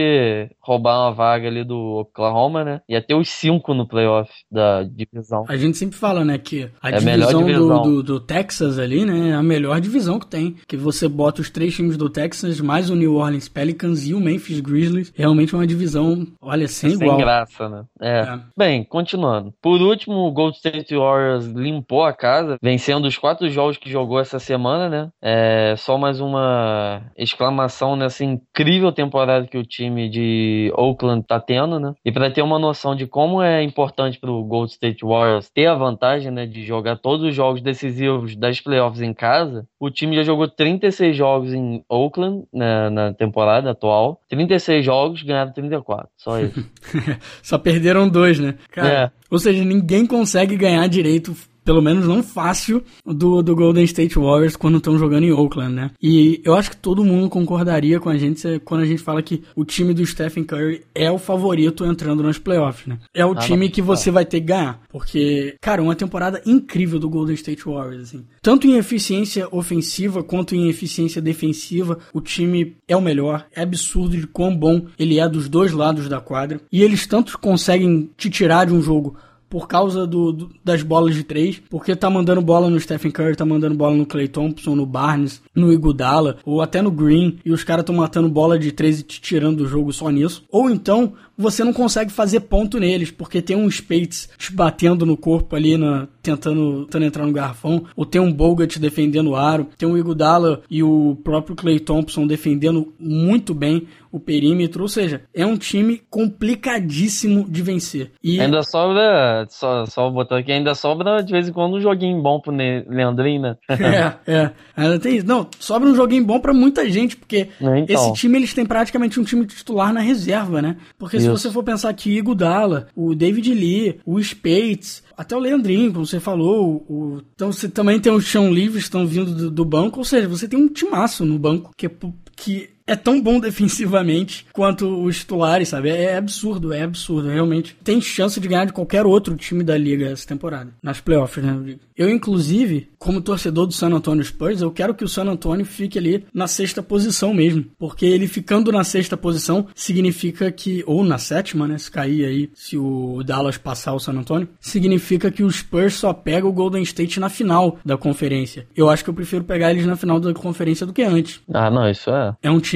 roubar 0.60 1.00
uma 1.00 1.12
vaga 1.14 1.48
ali 1.48 1.64
do 1.64 2.00
Oklahoma, 2.02 2.64
né, 2.64 2.82
ia 2.90 3.02
ter 3.02 3.16
os 3.16 3.30
cinco 3.30 3.74
no 3.74 3.88
playoff 3.88 4.32
da 4.52 4.84
divisão. 4.84 5.46
A 5.48 5.56
gente 5.56 5.78
sempre 5.78 5.98
fala, 5.98 6.26
né, 6.26 6.38
que 6.38 6.70
a 6.82 6.90
é 6.90 6.98
divisão, 6.98 7.40
a 7.40 7.44
divisão. 7.44 7.82
Do, 7.84 8.04
do, 8.04 8.04
do, 8.04 8.20
Texas 8.20 8.80
ali, 8.80 9.06
né, 9.06 9.30
é 9.30 9.34
a 9.34 9.44
melhor 9.44 9.80
divisão 9.80 10.20
que 10.20 10.28
tem, 10.28 10.56
que 10.68 10.76
você 10.76 11.08
bota 11.08 11.42
os 11.42 11.50
três 11.50 11.76
times 11.76 11.98
do 11.98 12.10
Texas, 12.10 12.60
mais 12.60 12.90
o 12.90 12.96
New 12.96 13.16
Orleans 13.16 13.48
Pelicans 13.48 14.08
e 14.08 14.14
o 14.14 14.20
Memphis 14.20 14.60
Grizzlies, 14.60 15.14
realmente 15.16 15.54
é 15.54 15.58
uma 15.58 15.68
divisão, 15.68 16.26
olha, 16.42 16.68
sem, 16.68 16.92
sem 16.92 17.00
igual. 17.00 17.18
Sem 17.18 17.26
graça, 17.26 17.70
né. 17.70 17.84
É. 18.02 18.20
é. 18.20 18.40
Bem, 18.58 18.84
continuando. 18.84 19.54
Por 19.62 19.82
último, 19.82 20.16
o 20.16 20.32
Gold 20.32 20.56
State 20.58 20.96
Warriors 20.96 21.46
limpou 21.46 22.04
a 22.04 22.14
casa, 22.14 22.58
vencendo 22.62 23.06
os 23.06 23.18
quatro 23.18 23.43
quatro 23.44 23.50
jogos 23.50 23.78
que 23.78 23.90
jogou 23.90 24.20
essa 24.20 24.40
semana, 24.40 24.90
né? 24.90 25.10
É 25.22 25.76
só 25.78 25.98
mais 25.98 26.20
uma 26.20 27.02
exclamação 27.18 27.96
nessa 27.96 28.24
incrível 28.24 28.92
temporada 28.92 29.48
que 29.48 29.58
o 29.58 29.66
time 29.66 30.10
de 30.10 30.72
Oakland 30.76 31.26
tá 31.28 31.40
tendo, 31.40 31.80
né? 31.80 31.94
E 32.06 32.12
para 32.12 32.32
ter 32.32 32.42
uma 32.42 32.60
noção 32.60 32.96
de 32.96 33.06
como 33.06 33.42
é 33.42 33.62
importante 33.64 34.20
pro 34.20 34.44
Gold 34.44 34.72
State 34.72 35.04
Warriors 35.04 35.50
ter 35.50 35.68
a 35.68 35.76
vantagem, 35.76 36.32
né, 36.32 36.46
de 36.46 36.64
jogar 36.64 36.98
todos 36.98 37.26
os 37.26 37.36
jogos 37.36 37.62
decisivos 37.62 38.36
das 38.36 38.62
playoffs 38.62 39.02
em 39.02 39.14
casa, 39.14 39.66
o 39.80 39.90
time 39.90 40.16
já 40.16 40.24
jogou 40.24 40.48
36 40.48 41.16
jogos 41.16 41.54
em 41.54 41.84
Oakland 41.90 42.46
né, 42.54 42.90
na 42.90 43.14
temporada 43.14 43.72
atual, 43.72 44.22
36 44.30 44.86
jogos, 44.86 45.24
ganharam 45.24 45.52
34, 45.52 46.08
só 46.18 46.40
isso. 46.40 46.66
só 47.42 47.58
perderam 47.58 48.08
dois, 48.08 48.40
né? 48.40 48.56
Cara, 48.72 48.90
é. 48.90 49.12
Ou 49.30 49.40
seja, 49.40 49.64
ninguém 49.64 50.06
consegue 50.06 50.56
ganhar 50.56 50.88
direito 50.88 51.34
pelo 51.64 51.82
menos 51.82 52.08
não 52.08 52.22
fácil, 52.22 52.84
do, 53.06 53.42
do 53.42 53.56
Golden 53.56 53.84
State 53.84 54.18
Warriors 54.18 54.56
quando 54.56 54.78
estão 54.78 54.98
jogando 54.98 55.24
em 55.24 55.32
Oakland, 55.32 55.74
né? 55.74 55.92
E 56.02 56.42
eu 56.44 56.56
acho 56.56 56.72
que 56.72 56.78
todo 56.78 57.04
mundo 57.04 57.30
concordaria 57.30 58.00
com 58.00 58.10
a 58.10 58.18
gente 58.18 58.60
quando 58.66 58.82
a 58.82 58.86
gente 58.86 59.02
fala 59.02 59.22
que 59.22 59.44
o 59.56 59.64
time 59.64 59.94
do 59.94 60.06
Stephen 60.06 60.44
Curry 60.44 60.82
é 60.94 61.10
o 61.12 61.18
favorito 61.18 61.86
entrando 61.86 62.24
nos 62.24 62.38
playoffs, 62.38 62.88
né? 62.88 63.00
É 63.14 63.26
o 63.26 63.32
ah, 63.32 63.36
time 63.36 63.70
que 63.70 63.82
você 63.82 64.12
vai 64.12 64.26
ter 64.26 64.40
que 64.40 64.48
ganhar. 64.48 64.82
Porque, 64.90 65.56
cara, 65.62 65.82
uma 65.82 65.96
temporada 65.96 66.42
incrível 66.46 67.00
do 67.00 67.10
Golden 67.10 67.36
State 67.36 67.66
Warriors, 67.66 68.04
assim. 68.04 68.26
Tanto 68.42 68.68
em 68.68 68.78
eficiência 68.78 69.48
ofensiva 69.52 70.24
quanto 70.24 70.56
em 70.56 70.68
eficiência 70.68 71.22
defensiva, 71.22 72.00
o 72.14 72.22
time 72.22 72.76
é 72.88 72.96
o 72.96 73.02
melhor. 73.02 73.46
É 73.56 73.62
absurdo 73.62 74.18
de 74.18 74.28
quão 74.28 74.56
bom 74.56 74.86
ele 74.98 75.20
é 75.20 75.28
dos 75.28 75.48
dois 75.48 75.72
lados 75.72 76.10
da 76.10 76.20
quadra. 76.20 76.62
E 76.72 76.82
eles 76.82 77.08
tanto 77.08 77.38
conseguem 77.40 78.10
te 78.18 78.30
tirar 78.30 78.66
de 78.66 78.74
um 78.74 78.82
jogo 78.82 79.16
por 79.54 79.68
causa 79.68 80.08
do, 80.08 80.32
do, 80.32 80.50
das 80.66 80.82
bolas 80.82 81.14
de 81.14 81.24
três, 81.24 81.62
porque 81.70 81.96
tá 81.96 82.10
mandando 82.10 82.42
bola 82.42 82.72
no 82.72 82.80
Stephen 82.80 83.12
Curry, 83.12 83.36
tá 83.36 83.46
mandando 83.46 83.76
bola 83.76 83.96
no 83.96 84.04
Clay 84.04 84.28
Thompson, 84.28 84.76
no 84.76 84.84
Barnes, 84.84 85.44
no 85.54 85.72
Iguodala, 85.72 86.38
ou 86.44 86.60
até 86.60 86.82
no 86.82 86.90
Green, 86.90 87.38
e 87.46 87.52
os 87.52 87.64
caras 87.64 87.84
estão 87.84 87.94
matando 87.94 88.28
bola 88.28 88.58
de 88.58 88.72
três 88.72 89.02
e 89.02 89.04
te 89.04 89.22
tirando 89.22 89.58
do 89.58 89.68
jogo 89.68 89.94
só 89.94 90.10
nisso. 90.10 90.44
Ou 90.52 90.72
então, 90.72 91.14
você 91.38 91.64
não 91.64 91.74
consegue 91.74 92.12
fazer 92.12 92.42
ponto 92.42 92.80
neles, 92.80 93.12
porque 93.12 93.42
tem 93.42 93.56
um 93.56 93.70
Spates 93.70 94.30
te 94.38 94.54
batendo 94.54 95.06
no 95.06 95.18
corpo 95.18 95.56
ali, 95.56 95.78
na, 95.78 96.08
tentando, 96.22 96.86
tentando 96.86 97.06
entrar 97.06 97.26
no 97.26 97.34
garrafão, 97.34 97.86
ou 97.96 98.06
tem 98.06 98.22
um 98.22 98.32
Bogut 98.32 98.80
defendendo 98.80 99.32
o 99.32 99.36
aro, 99.36 99.68
tem 99.78 99.90
o 99.90 99.98
Iguodala 99.98 100.62
e 100.70 100.84
o 100.84 101.18
próprio 101.24 101.56
Clay 101.56 101.80
Thompson 101.80 102.28
defendendo 102.28 102.94
muito 103.00 103.54
bem 103.54 103.88
o 104.14 104.20
perímetro, 104.20 104.84
ou 104.84 104.88
seja, 104.88 105.24
é 105.34 105.44
um 105.44 105.58
time 105.58 106.00
complicadíssimo 106.08 107.50
de 107.50 107.64
vencer. 107.64 108.12
E 108.24 108.40
ainda 108.40 108.62
sobra, 108.62 109.48
só, 109.50 109.88
só 109.88 110.08
botar 110.12 110.38
aqui, 110.38 110.52
ainda 110.52 110.76
sobra 110.76 111.24
de 111.24 111.32
vez 111.32 111.50
em 111.50 111.52
quando 111.52 111.78
um 111.78 111.82
joguinho 111.82 112.22
bom 112.22 112.40
pro 112.40 112.54
Leandrinho, 112.54 113.42
né? 113.42 113.58
é, 114.28 114.32
é. 114.32 114.52
Ainda 114.78 115.00
tem 115.00 115.18
isso. 115.18 115.26
Não, 115.26 115.48
sobra 115.60 115.90
um 115.90 115.96
joguinho 115.96 116.24
bom 116.24 116.40
para 116.40 116.54
muita 116.54 116.88
gente, 116.88 117.18
porque 117.18 117.50
então. 117.60 117.86
esse 117.88 118.14
time 118.14 118.38
eles 118.38 118.54
têm 118.54 118.68
praticamente 118.68 119.20
um 119.20 119.24
time 119.24 119.48
titular 119.48 119.92
na 119.92 120.00
reserva, 120.00 120.62
né? 120.62 120.78
Porque. 121.00 121.23
Se 121.24 121.30
você 121.30 121.52
for 121.52 121.64
pensar 121.64 121.94
que 121.94 122.18
Iguodala, 122.18 122.88
o 122.96 123.16
David 123.16 123.54
Lee, 123.54 124.00
o 124.06 124.22
Spates, 124.22 125.04
até 125.18 125.36
o 125.36 125.40
Leandrinho, 125.40 125.94
como 125.94 126.06
você 126.06 126.20
falou, 126.20 126.86
o, 126.88 127.22
então 127.36 127.52
você 127.52 127.70
também 127.70 128.00
tem 128.00 128.12
o 128.12 128.22
chão 128.22 128.54
livre, 128.54 128.80
estão 128.80 129.06
vindo 129.06 129.34
do, 129.34 129.52
do, 129.52 129.66
banco, 129.66 130.00
ou 130.00 130.06
seja, 130.06 130.28
você 130.28 130.48
tem 130.48 130.60
um 130.60 130.68
timaço 130.68 131.26
no 131.26 131.38
banco 131.40 131.72
que, 131.76 131.86
é 131.86 131.92
que 132.36 132.70
é 132.86 132.96
tão 132.96 133.22
bom 133.22 133.40
defensivamente 133.42 134.46
quanto 134.52 135.04
os 135.04 135.20
titulares, 135.20 135.70
sabe? 135.70 135.90
É 135.90 136.18
absurdo, 136.18 136.74
é 136.74 136.84
absurdo. 136.84 137.30
Realmente 137.30 137.76
tem 137.84 138.02
chance 138.02 138.40
de 138.40 138.48
ganhar 138.48 138.66
de 138.66 138.74
qualquer 138.74 139.06
outro 139.06 139.36
time 139.36 139.64
da 139.64 139.78
liga 139.78 140.10
essa 140.10 140.28
temporada, 140.28 140.72
nas 140.82 141.00
playoffs, 141.00 141.44
né? 141.44 141.78
Eu, 141.96 142.10
inclusive, 142.10 142.90
como 142.98 143.22
torcedor 143.22 143.68
do 143.68 143.74
San 143.74 143.90
Antonio 143.90 144.24
Spurs, 144.24 144.62
eu 144.62 144.72
quero 144.72 144.96
que 144.96 145.04
o 145.04 145.08
San 145.08 145.26
Antonio 145.26 145.66
fique 145.66 146.00
ali 146.00 146.26
na 146.34 146.48
sexta 146.48 146.82
posição 146.82 147.34
mesmo. 147.34 147.66
Porque 147.78 148.06
ele 148.06 148.28
ficando 148.28 148.72
na 148.72 148.84
sexta 148.84 149.16
posição 149.16 149.68
significa 149.76 150.52
que, 150.52 150.84
ou 150.88 151.04
na 151.04 151.18
sétima, 151.18 151.68
né? 151.68 151.78
Se 151.78 151.92
cair 151.92 152.26
aí, 152.26 152.50
se 152.54 152.78
o 152.78 153.22
Dallas 153.24 153.58
passar 153.58 153.94
o 153.94 154.00
San 154.00 154.14
Antonio, 154.14 154.50
significa 154.60 155.30
que 155.30 155.44
o 155.44 155.52
Spurs 155.52 155.96
só 155.96 156.14
pega 156.14 156.48
o 156.48 156.54
Golden 156.54 156.82
State 156.84 157.20
na 157.20 157.30
final 157.30 157.78
da 157.86 157.98
conferência. 157.98 158.68
Eu 158.76 158.90
acho 158.90 159.04
que 159.04 159.10
eu 159.10 159.14
prefiro 159.14 159.44
pegar 159.44 159.72
eles 159.72 159.86
na 159.86 159.96
final 159.96 160.20
da 160.20 160.34
conferência 160.34 160.86
do 160.86 160.94
que 160.94 161.04
antes. 161.04 161.42
Ah, 161.54 161.70
não, 161.70 161.90
isso 161.90 162.10
é. 162.10 162.36
É 162.42 162.50
um 162.50 162.60
time 162.60 162.73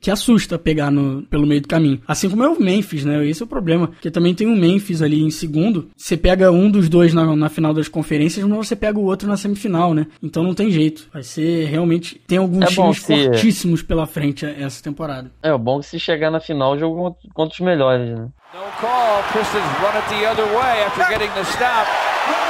que 0.00 0.10
assusta 0.10 0.58
pegar 0.58 0.90
no, 0.90 1.22
pelo 1.22 1.46
meio 1.46 1.60
do 1.60 1.68
caminho. 1.68 2.00
Assim 2.06 2.28
como 2.28 2.44
é 2.44 2.48
o 2.48 2.60
Memphis, 2.60 3.04
né? 3.04 3.26
Esse 3.26 3.42
é 3.42 3.44
o 3.44 3.48
problema. 3.48 3.88
Porque 3.88 4.10
também 4.10 4.34
tem 4.34 4.46
o 4.46 4.56
Memphis 4.56 5.02
ali 5.02 5.22
em 5.22 5.30
segundo. 5.30 5.88
Você 5.96 6.16
pega 6.16 6.50
um 6.50 6.70
dos 6.70 6.88
dois 6.88 7.12
na, 7.14 7.34
na 7.36 7.48
final 7.48 7.72
das 7.72 7.88
conferências 7.88 8.46
mas 8.46 8.68
você 8.68 8.76
pega 8.76 8.98
o 8.98 9.04
outro 9.04 9.28
na 9.28 9.36
semifinal, 9.36 9.94
né? 9.94 10.06
Então 10.22 10.42
não 10.42 10.54
tem 10.54 10.70
jeito. 10.70 11.08
Vai 11.12 11.22
ser 11.22 11.66
realmente. 11.66 12.20
Tem 12.26 12.38
alguns 12.38 12.64
é 12.64 12.66
times 12.66 13.02
se... 13.02 13.24
fortíssimos 13.24 13.82
pela 13.82 14.06
frente 14.06 14.44
essa 14.44 14.82
temporada. 14.82 15.30
É, 15.42 15.52
o 15.52 15.58
bom 15.58 15.78
é 15.78 15.80
que 15.80 15.86
se 15.86 15.98
chegar 15.98 16.30
na 16.30 16.40
final, 16.40 16.78
jogo 16.78 17.16
contra 17.34 17.54
os 17.54 17.60
melhores, 17.60 18.08
né? 18.08 18.28
No 18.54 18.60
call, 18.80 19.22
Pistons 19.32 19.62
run 19.80 19.96
it 19.96 20.08
the 20.08 20.24
other 20.24 20.46
way 20.56 20.82
after 20.84 21.04
getting 21.08 21.30
the 21.34 21.44
stop. 21.44 21.86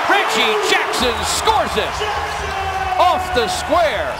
Reggie 0.08 0.54
Jackson 0.70 1.14
scores 1.24 1.76
it! 1.76 1.90
Off 2.98 3.34
the 3.34 3.48
square! 3.48 4.12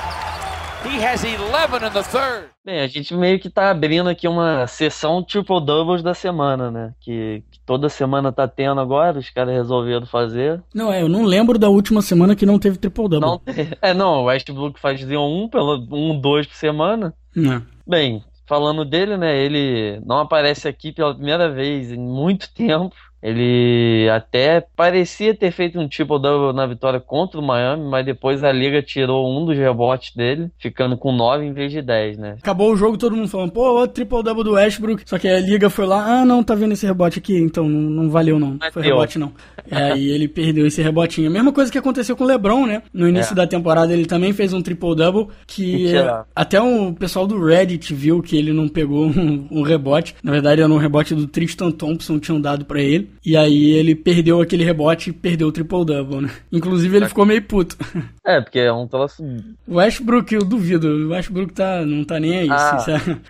He 0.83 0.99
has 1.01 1.25
11 1.25 1.85
in 1.85 1.93
the 1.93 2.03
third. 2.03 2.51
Bem, 2.67 2.81
a 2.81 2.89
gente 2.89 3.15
meio 3.15 3.39
que 3.39 3.49
tá 3.49 3.71
abrindo 3.71 4.11
aqui 4.11 4.27
uma 4.27 4.67
sessão 4.67 5.23
triple 5.23 5.65
doubles 5.65 6.03
da 6.03 6.15
semana, 6.15 6.69
né? 6.69 6.95
Que, 6.99 7.45
que 7.49 7.61
toda 7.65 7.89
semana 7.89 8.33
tá 8.33 8.49
tendo 8.49 8.81
agora, 8.81 9.21
os 9.21 9.31
caras 9.31 9.55
resolveram 9.55 10.05
fazer. 10.05 10.61
Não, 10.75 10.93
é, 10.93 11.01
eu 11.01 11.09
não 11.09 11.23
lembro 11.23 11.61
da 11.61 11.69
última 11.69 12.03
semana 12.03 12.35
que 12.35 12.45
não 12.45 12.59
teve 12.59 12.77
triple 12.77 13.09
double. 13.09 13.21
Não, 13.21 13.41
é, 13.81 13.95
não, 13.95 14.15
o 14.15 14.25
Westbrook 14.25 14.81
fazia 14.81 15.21
um, 15.21 15.49
pelo, 15.49 15.77
um, 15.93 16.21
dois 16.21 16.45
por 16.45 16.57
semana. 16.57 17.15
Não. 17.37 17.63
Bem, 17.87 18.25
falando 18.49 18.85
dele, 18.85 19.17
né? 19.17 19.41
Ele 19.41 20.01
não 20.05 20.19
aparece 20.19 20.67
aqui 20.67 20.91
pela 20.91 21.15
primeira 21.15 21.49
vez 21.49 21.93
em 21.93 22.01
muito 22.01 22.53
tempo. 22.53 22.97
Ele 23.27 24.09
até 24.09 24.65
parecia 24.77 25.35
ter 25.35 25.51
feito 25.51 25.81
um 25.81 25.89
triple 25.89 26.23
double 26.23 26.55
na 26.55 26.65
vitória 26.65 27.01
contra 27.01 27.41
o 27.41 27.45
Miami, 27.45 27.83
mas 27.83 28.07
depois 28.07 28.45
a 28.45 28.53
liga 28.53 28.81
tirou 28.81 29.29
um 29.29 29.45
dos 29.45 29.59
rebotes 29.59 30.15
dele, 30.15 30.49
ficando 30.57 30.97
com 30.97 31.11
9 31.11 31.45
em 31.45 31.53
vez 31.53 31.73
de 31.73 31.83
10, 31.83 32.19
né? 32.19 32.37
Acabou 32.39 32.73
o 32.73 32.77
jogo, 32.77 32.97
todo 32.97 33.17
mundo 33.17 33.27
falando, 33.27 33.51
pô, 33.51 33.85
triple 33.89 34.23
double 34.23 34.45
do 34.45 34.53
Westbrook. 34.53 35.03
Só 35.05 35.19
que 35.19 35.27
a 35.27 35.41
liga 35.41 35.69
foi 35.69 35.87
lá, 35.87 36.21
ah, 36.21 36.25
não, 36.25 36.41
tá 36.41 36.55
vendo 36.55 36.75
esse 36.75 36.87
rebote 36.87 37.19
aqui, 37.19 37.37
então 37.37 37.69
não, 37.69 37.81
não 38.05 38.11
valeu 38.11 38.39
não. 38.39 38.59
Foi 38.71 38.85
rebote 38.85 39.19
não. 39.19 39.33
É, 39.69 39.99
e 39.99 40.09
ele 40.09 40.29
perdeu 40.29 40.65
esse 40.65 40.81
rebotinho. 40.81 41.29
A 41.29 41.33
mesma 41.33 41.53
coisa 41.53 41.73
que 41.73 41.79
aconteceu 41.79 42.17
com 42.17 42.23
o 42.23 42.27
LeBron, 42.29 42.65
né? 42.65 42.83
No 42.95 43.09
início 43.09 43.33
é. 43.33 43.37
da 43.37 43.47
temporada 43.47 43.93
ele 43.93 44.07
também 44.07 44.33
fez 44.33 44.53
um 44.53 44.63
triple 44.63 44.95
double 44.95 45.27
que 45.49 45.93
até 46.33 46.61
o 46.61 46.93
pessoal 46.93 47.27
do 47.27 47.45
Reddit 47.45 47.93
viu 47.93 48.23
que 48.23 48.37
ele 48.37 48.53
não 48.53 48.69
pegou 48.69 49.07
um, 49.11 49.49
um 49.51 49.63
rebote. 49.63 50.15
Na 50.23 50.31
verdade 50.31 50.63
era 50.63 50.73
um 50.73 50.79
rebote 50.79 51.13
do 51.13 51.27
Tristan 51.27 51.73
Thompson 51.73 52.21
tinham 52.21 52.41
dado 52.41 52.65
para 52.65 52.81
ele. 52.81 53.16
E 53.25 53.37
aí 53.37 53.71
ele 53.71 53.95
perdeu 53.95 54.41
aquele 54.41 54.65
rebote 54.65 55.11
e 55.11 55.13
perdeu 55.13 55.49
o 55.49 55.53
triple-double, 55.53 56.23
né? 56.23 56.31
Inclusive 56.53 56.97
ele 56.97 57.05
é. 57.07 57.09
ficou 57.09 57.27
meio 57.27 57.43
puto. 57.43 57.77
É, 58.25 58.41
porque 58.41 58.59
é 58.59 58.73
um 58.73 58.87
troço... 58.89 59.23
O 59.67 59.77
Westbrook, 59.77 60.35
eu 60.35 60.45
duvido. 60.45 60.89
O 60.89 61.11
Westbrook 61.11 61.53
tá, 61.53 61.85
não 61.87 62.05
tá 62.05 62.19
nem 62.19 62.39
aí, 62.39 62.49
ah, 62.51 62.79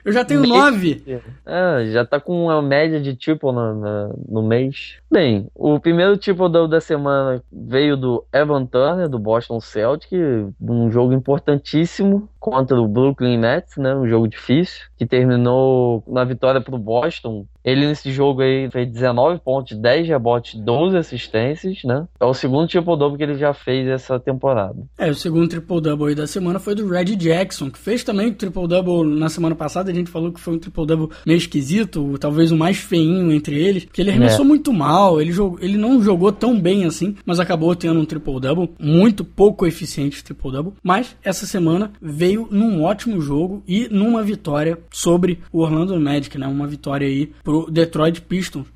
Eu 0.04 0.12
já 0.12 0.24
tenho 0.24 0.42
nove. 0.42 1.02
É, 1.44 1.86
já 1.92 2.04
tá 2.04 2.18
com 2.18 2.44
uma 2.44 2.62
média 2.62 3.00
de 3.00 3.14
triple 3.14 3.52
no, 3.52 3.74
no, 3.74 4.24
no 4.28 4.42
mês. 4.42 4.96
Bem, 5.10 5.48
o 5.54 5.78
primeiro 5.78 6.16
triple-double 6.16 6.70
da 6.70 6.80
semana 6.80 7.42
veio 7.52 7.96
do 7.96 8.24
Evan 8.32 8.66
Turner, 8.66 9.08
do 9.08 9.18
Boston 9.18 9.60
Celtics, 9.60 10.18
um 10.60 10.90
jogo 10.90 11.12
importantíssimo 11.12 12.28
contra 12.38 12.80
o 12.80 12.86
Brooklyn 12.86 13.38
Nets, 13.38 13.76
né? 13.76 13.94
Um 13.94 14.08
jogo 14.08 14.28
difícil, 14.28 14.82
que 14.96 15.06
terminou 15.06 16.02
na 16.06 16.24
vitória 16.24 16.60
pro 16.60 16.78
Boston. 16.78 17.46
Ele 17.64 17.86
nesse 17.86 18.12
jogo 18.12 18.42
aí 18.42 18.70
fez 18.70 18.90
19 18.90 19.40
pontos, 19.40 19.76
10 19.76 20.08
rebotes, 20.08 20.54
12 20.54 20.96
assistências, 20.96 21.82
né? 21.84 22.06
É 22.20 22.24
o 22.24 22.32
segundo 22.32 22.68
triple-double 22.68 23.18
que 23.18 23.24
ele 23.24 23.36
já 23.36 23.52
fez 23.52 23.88
essa 23.88 24.20
temporada. 24.20 24.76
É, 24.96 25.10
o 25.10 25.14
segundo 25.14 25.48
triple-double 25.48 26.14
da 26.14 26.26
semana 26.26 26.58
foi 26.60 26.74
do 26.74 26.88
Red 26.88 27.16
Jackson, 27.16 27.70
que 27.70 27.78
fez 27.78 28.04
também 28.04 28.32
triple-double 28.32 29.04
na 29.04 29.28
semana 29.28 29.54
passada. 29.54 29.90
A 29.90 29.94
gente 29.94 30.10
falou 30.10 30.32
que 30.32 30.40
foi 30.40 30.54
um 30.54 30.58
triple-double 30.58 31.08
meio 31.26 31.36
esquisito, 31.36 32.16
talvez 32.18 32.52
o 32.52 32.56
mais 32.56 32.76
feinho 32.76 33.32
entre 33.32 33.58
eles, 33.58 33.84
porque 33.84 34.00
ele 34.00 34.10
arremessou 34.10 34.44
é. 34.44 34.48
muito 34.48 34.72
mal, 34.72 35.20
ele, 35.20 35.32
jogou, 35.32 35.58
ele 35.60 35.76
não 35.76 36.00
jogou 36.00 36.30
tão 36.30 36.58
bem 36.58 36.84
assim, 36.84 37.16
mas 37.24 37.40
acabou 37.40 37.74
tendo 37.74 37.98
um 37.98 38.04
triple-double, 38.04 38.70
muito 38.78 39.24
pouco 39.24 39.66
eficiente 39.66 40.22
triple-double. 40.22 40.74
Mas 40.82 41.16
essa 41.22 41.46
semana 41.46 41.92
veio 42.00 42.48
num 42.50 42.84
ótimo 42.84 43.20
jogo 43.20 43.62
e 43.66 43.88
numa 43.90 44.22
vitória 44.22 44.78
sobre 44.96 45.40
o 45.52 45.60
Orlando 45.60 46.00
Magic, 46.00 46.38
né? 46.38 46.46
Uma 46.46 46.66
vitória 46.66 47.06
aí 47.06 47.30
pro 47.44 47.70
Detroit 47.70 48.22
Pistons 48.22 48.66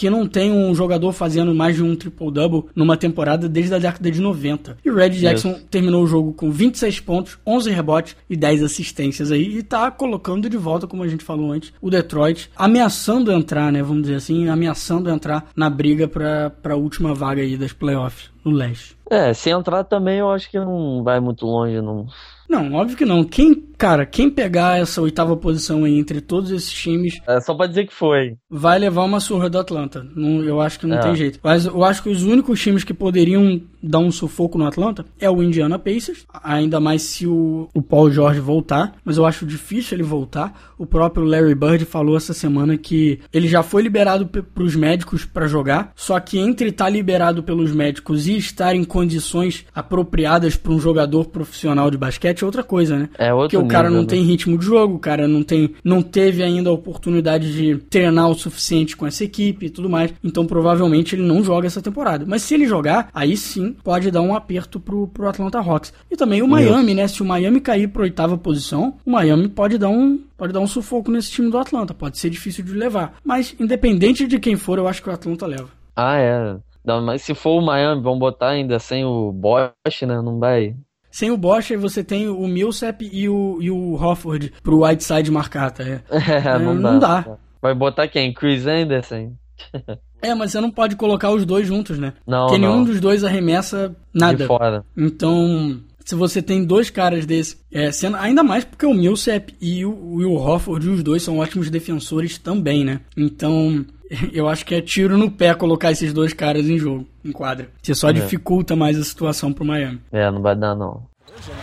que 0.00 0.08
não 0.08 0.26
tem 0.26 0.50
um 0.50 0.74
jogador 0.74 1.12
fazendo 1.12 1.54
mais 1.54 1.76
de 1.76 1.82
um 1.82 1.94
triple-double 1.94 2.70
numa 2.74 2.96
temporada 2.96 3.46
desde 3.46 3.74
a 3.74 3.78
década 3.78 4.10
de 4.10 4.18
90. 4.18 4.78
E 4.82 4.90
o 4.90 4.94
Red 4.94 5.10
Jackson 5.10 5.60
terminou 5.70 6.02
o 6.02 6.06
jogo 6.06 6.32
com 6.32 6.50
26 6.50 7.00
pontos, 7.00 7.38
11 7.46 7.70
rebotes 7.70 8.16
e 8.28 8.34
10 8.34 8.62
assistências 8.62 9.30
aí, 9.30 9.58
e 9.58 9.62
tá 9.62 9.90
colocando 9.90 10.48
de 10.48 10.56
volta, 10.56 10.86
como 10.86 11.02
a 11.02 11.08
gente 11.08 11.22
falou 11.22 11.52
antes, 11.52 11.70
o 11.82 11.90
Detroit, 11.90 12.50
ameaçando 12.56 13.30
entrar, 13.30 13.70
né, 13.70 13.82
vamos 13.82 14.04
dizer 14.04 14.14
assim, 14.14 14.48
ameaçando 14.48 15.10
entrar 15.10 15.50
na 15.54 15.68
briga 15.68 16.08
para 16.08 16.50
a 16.64 16.76
última 16.76 17.14
vaga 17.14 17.42
aí 17.42 17.58
das 17.58 17.74
playoffs. 17.74 18.30
No 18.44 18.50
leste. 18.50 18.96
É, 19.10 19.34
se 19.34 19.50
entrar 19.50 19.82
também 19.84 20.18
eu 20.18 20.30
acho 20.30 20.48
que 20.50 20.58
não 20.58 21.02
vai 21.02 21.18
muito 21.18 21.44
longe, 21.44 21.80
não. 21.80 22.06
Não, 22.50 22.72
óbvio 22.74 22.96
que 22.96 23.04
não. 23.04 23.22
Quem, 23.22 23.54
cara, 23.78 24.04
quem 24.04 24.28
pegar 24.28 24.80
essa 24.80 25.00
oitava 25.00 25.36
posição 25.36 25.84
aí 25.84 25.96
entre 25.96 26.20
todos 26.20 26.50
esses 26.50 26.72
times. 26.72 27.20
É 27.28 27.40
só 27.40 27.54
pra 27.54 27.68
dizer 27.68 27.86
que 27.86 27.94
foi. 27.94 28.36
Vai 28.50 28.76
levar 28.76 29.04
uma 29.04 29.20
surra 29.20 29.48
do 29.48 29.56
Atlanta. 29.56 30.04
Não, 30.16 30.42
eu 30.42 30.60
acho 30.60 30.80
que 30.80 30.86
não 30.86 30.96
é. 30.96 31.00
tem 31.00 31.14
jeito. 31.14 31.38
Mas 31.44 31.66
eu 31.66 31.84
acho 31.84 32.02
que 32.02 32.08
os 32.08 32.24
únicos 32.24 32.60
times 32.60 32.82
que 32.82 32.92
poderiam 32.92 33.62
dar 33.80 34.00
um 34.00 34.10
sufoco 34.10 34.58
no 34.58 34.66
Atlanta 34.66 35.04
é 35.20 35.30
o 35.30 35.40
Indiana 35.40 35.78
Pacers. 35.78 36.26
Ainda 36.42 36.80
mais 36.80 37.02
se 37.02 37.24
o, 37.24 37.68
o 37.72 37.80
Paul 37.80 38.10
George 38.10 38.40
voltar. 38.40 38.96
Mas 39.04 39.16
eu 39.16 39.24
acho 39.24 39.46
difícil 39.46 39.96
ele 39.96 40.02
voltar. 40.02 40.72
O 40.76 40.84
próprio 40.84 41.24
Larry 41.24 41.54
Bird 41.54 41.84
falou 41.84 42.16
essa 42.16 42.34
semana 42.34 42.76
que 42.76 43.20
ele 43.32 43.46
já 43.46 43.62
foi 43.62 43.80
liberado 43.80 44.26
pros 44.26 44.74
médicos 44.74 45.24
para 45.24 45.46
jogar. 45.46 45.92
Só 45.94 46.18
que 46.18 46.36
entre 46.36 46.70
estar 46.70 46.86
tá 46.86 46.90
liberado 46.90 47.44
pelos 47.44 47.70
médicos 47.70 48.26
e 48.30 48.38
estar 48.38 48.74
em 48.74 48.84
condições 48.84 49.66
apropriadas 49.74 50.56
para 50.56 50.72
um 50.72 50.80
jogador 50.80 51.26
profissional 51.26 51.90
de 51.90 51.98
basquete 51.98 52.42
é 52.42 52.46
outra 52.46 52.62
coisa, 52.62 52.96
né? 52.96 53.08
É 53.18 53.32
outro 53.32 53.58
Porque 53.58 53.66
o 53.66 53.68
cara 53.68 53.88
nível, 53.88 53.96
não 53.96 54.02
né? 54.02 54.08
tem 54.08 54.22
ritmo 54.22 54.56
de 54.56 54.64
jogo, 54.64 54.94
o 54.94 54.98
cara 54.98 55.26
não 55.26 55.42
tem, 55.42 55.74
não 55.82 56.02
teve 56.02 56.42
ainda 56.42 56.70
a 56.70 56.72
oportunidade 56.72 57.52
de 57.52 57.76
treinar 57.90 58.28
o 58.28 58.34
suficiente 58.34 58.96
com 58.96 59.06
essa 59.06 59.24
equipe 59.24 59.66
e 59.66 59.70
tudo 59.70 59.88
mais. 59.88 60.12
Então 60.22 60.46
provavelmente 60.46 61.14
ele 61.14 61.22
não 61.22 61.42
joga 61.42 61.66
essa 61.66 61.82
temporada. 61.82 62.24
Mas 62.26 62.42
se 62.42 62.54
ele 62.54 62.66
jogar, 62.66 63.08
aí 63.12 63.36
sim 63.36 63.74
pode 63.82 64.10
dar 64.10 64.22
um 64.22 64.34
aperto 64.34 64.78
pro, 64.78 65.08
pro 65.08 65.28
Atlanta 65.28 65.58
Hawks. 65.58 65.92
E 66.10 66.16
também 66.16 66.42
o 66.42 66.48
Miami, 66.48 66.94
né? 66.94 67.08
Se 67.08 67.22
o 67.22 67.26
Miami 67.26 67.60
cair 67.60 67.88
pra 67.88 68.02
oitava 68.02 68.38
posição, 68.38 68.94
o 69.04 69.10
Miami 69.10 69.48
pode 69.48 69.78
dar 69.78 69.88
um 69.88 70.20
pode 70.36 70.52
dar 70.54 70.60
um 70.60 70.66
sufoco 70.66 71.10
nesse 71.10 71.30
time 71.30 71.50
do 71.50 71.58
Atlanta. 71.58 71.92
Pode 71.92 72.18
ser 72.18 72.30
difícil 72.30 72.64
de 72.64 72.72
levar. 72.72 73.14
Mas 73.22 73.54
independente 73.60 74.26
de 74.26 74.38
quem 74.38 74.56
for, 74.56 74.78
eu 74.78 74.88
acho 74.88 75.02
que 75.02 75.10
o 75.10 75.12
Atlanta 75.12 75.46
leva. 75.46 75.68
Ah, 75.94 76.16
é. 76.16 76.56
Não, 76.84 77.00
mas 77.04 77.22
se 77.22 77.34
for 77.34 77.58
o 77.60 77.64
Miami, 77.64 78.02
vamos 78.02 78.18
botar 78.18 78.50
ainda 78.50 78.78
sem 78.78 79.04
o 79.04 79.30
Bosch, 79.32 80.02
né? 80.02 80.20
Não 80.22 80.38
vai. 80.38 80.74
Sem 81.10 81.30
o 81.30 81.36
Bosch, 81.36 81.72
aí 81.72 81.76
você 81.76 82.02
tem 82.04 82.28
o 82.28 82.46
Millsap 82.46 83.02
e 83.12 83.28
o, 83.28 83.58
e 83.60 83.70
o 83.70 83.94
Hofford 83.94 84.52
pro 84.62 84.84
Whiteside 84.84 85.30
marcar, 85.30 85.70
tá? 85.72 85.82
É, 85.84 86.00
É, 86.10 86.58
não, 86.58 86.74
não 86.74 86.98
dá. 86.98 87.20
dá. 87.20 87.36
Vai 87.60 87.74
botar 87.74 88.08
quem? 88.08 88.32
Chris 88.32 88.66
Anderson? 88.66 89.32
É, 90.22 90.34
mas 90.34 90.52
você 90.52 90.60
não 90.60 90.70
pode 90.70 90.96
colocar 90.96 91.30
os 91.30 91.46
dois 91.46 91.66
juntos, 91.66 91.98
né? 91.98 92.12
Não, 92.26 92.44
Porque 92.44 92.58
nenhum 92.60 92.76
não. 92.80 92.84
dos 92.84 93.00
dois 93.00 93.24
arremessa 93.24 93.96
nada. 94.12 94.36
De 94.36 94.44
fora. 94.46 94.84
Então, 94.94 95.80
se 96.04 96.14
você 96.14 96.42
tem 96.42 96.64
dois 96.64 96.90
caras 96.90 97.26
desse, 97.26 97.56
é, 97.72 97.92
sendo, 97.92 98.16
ainda 98.16 98.42
mais 98.42 98.64
porque 98.64 98.86
o 98.86 98.94
Millsap 98.94 99.54
e 99.60 99.84
o, 99.84 99.90
o 99.92 100.36
Hofford, 100.36 100.88
os 100.88 101.02
dois 101.02 101.22
são 101.22 101.38
ótimos 101.38 101.70
defensores 101.70 102.38
também, 102.38 102.84
né? 102.84 103.00
Então, 103.16 103.84
eu 104.32 104.48
acho 104.48 104.64
que 104.66 104.74
é 104.74 104.80
tiro 104.80 105.16
no 105.16 105.30
pé 105.30 105.54
colocar 105.54 105.90
esses 105.90 106.12
dois 106.12 106.32
caras 106.32 106.68
em 106.68 106.78
jogo, 106.78 107.06
em 107.24 107.32
quadra. 107.32 107.68
Você 107.82 107.94
só 107.94 108.10
dificulta 108.10 108.74
mais 108.74 108.98
a 108.98 109.04
situação 109.04 109.52
pro 109.52 109.64
Miami. 109.64 110.00
É, 110.10 110.30
não 110.30 110.42
vai 110.42 110.56
dar 110.56 110.74
não. 110.74 111.08
Curry, 111.26 111.60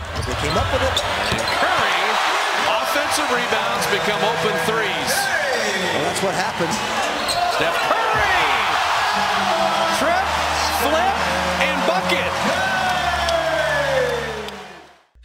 offensive 2.66 3.28
rebounds 3.28 3.86
become 3.90 4.22
open 4.24 4.56
threes. 4.66 5.12
Well, 5.94 6.04
that's 6.04 6.22
what 6.22 6.34
happens. 6.34 6.97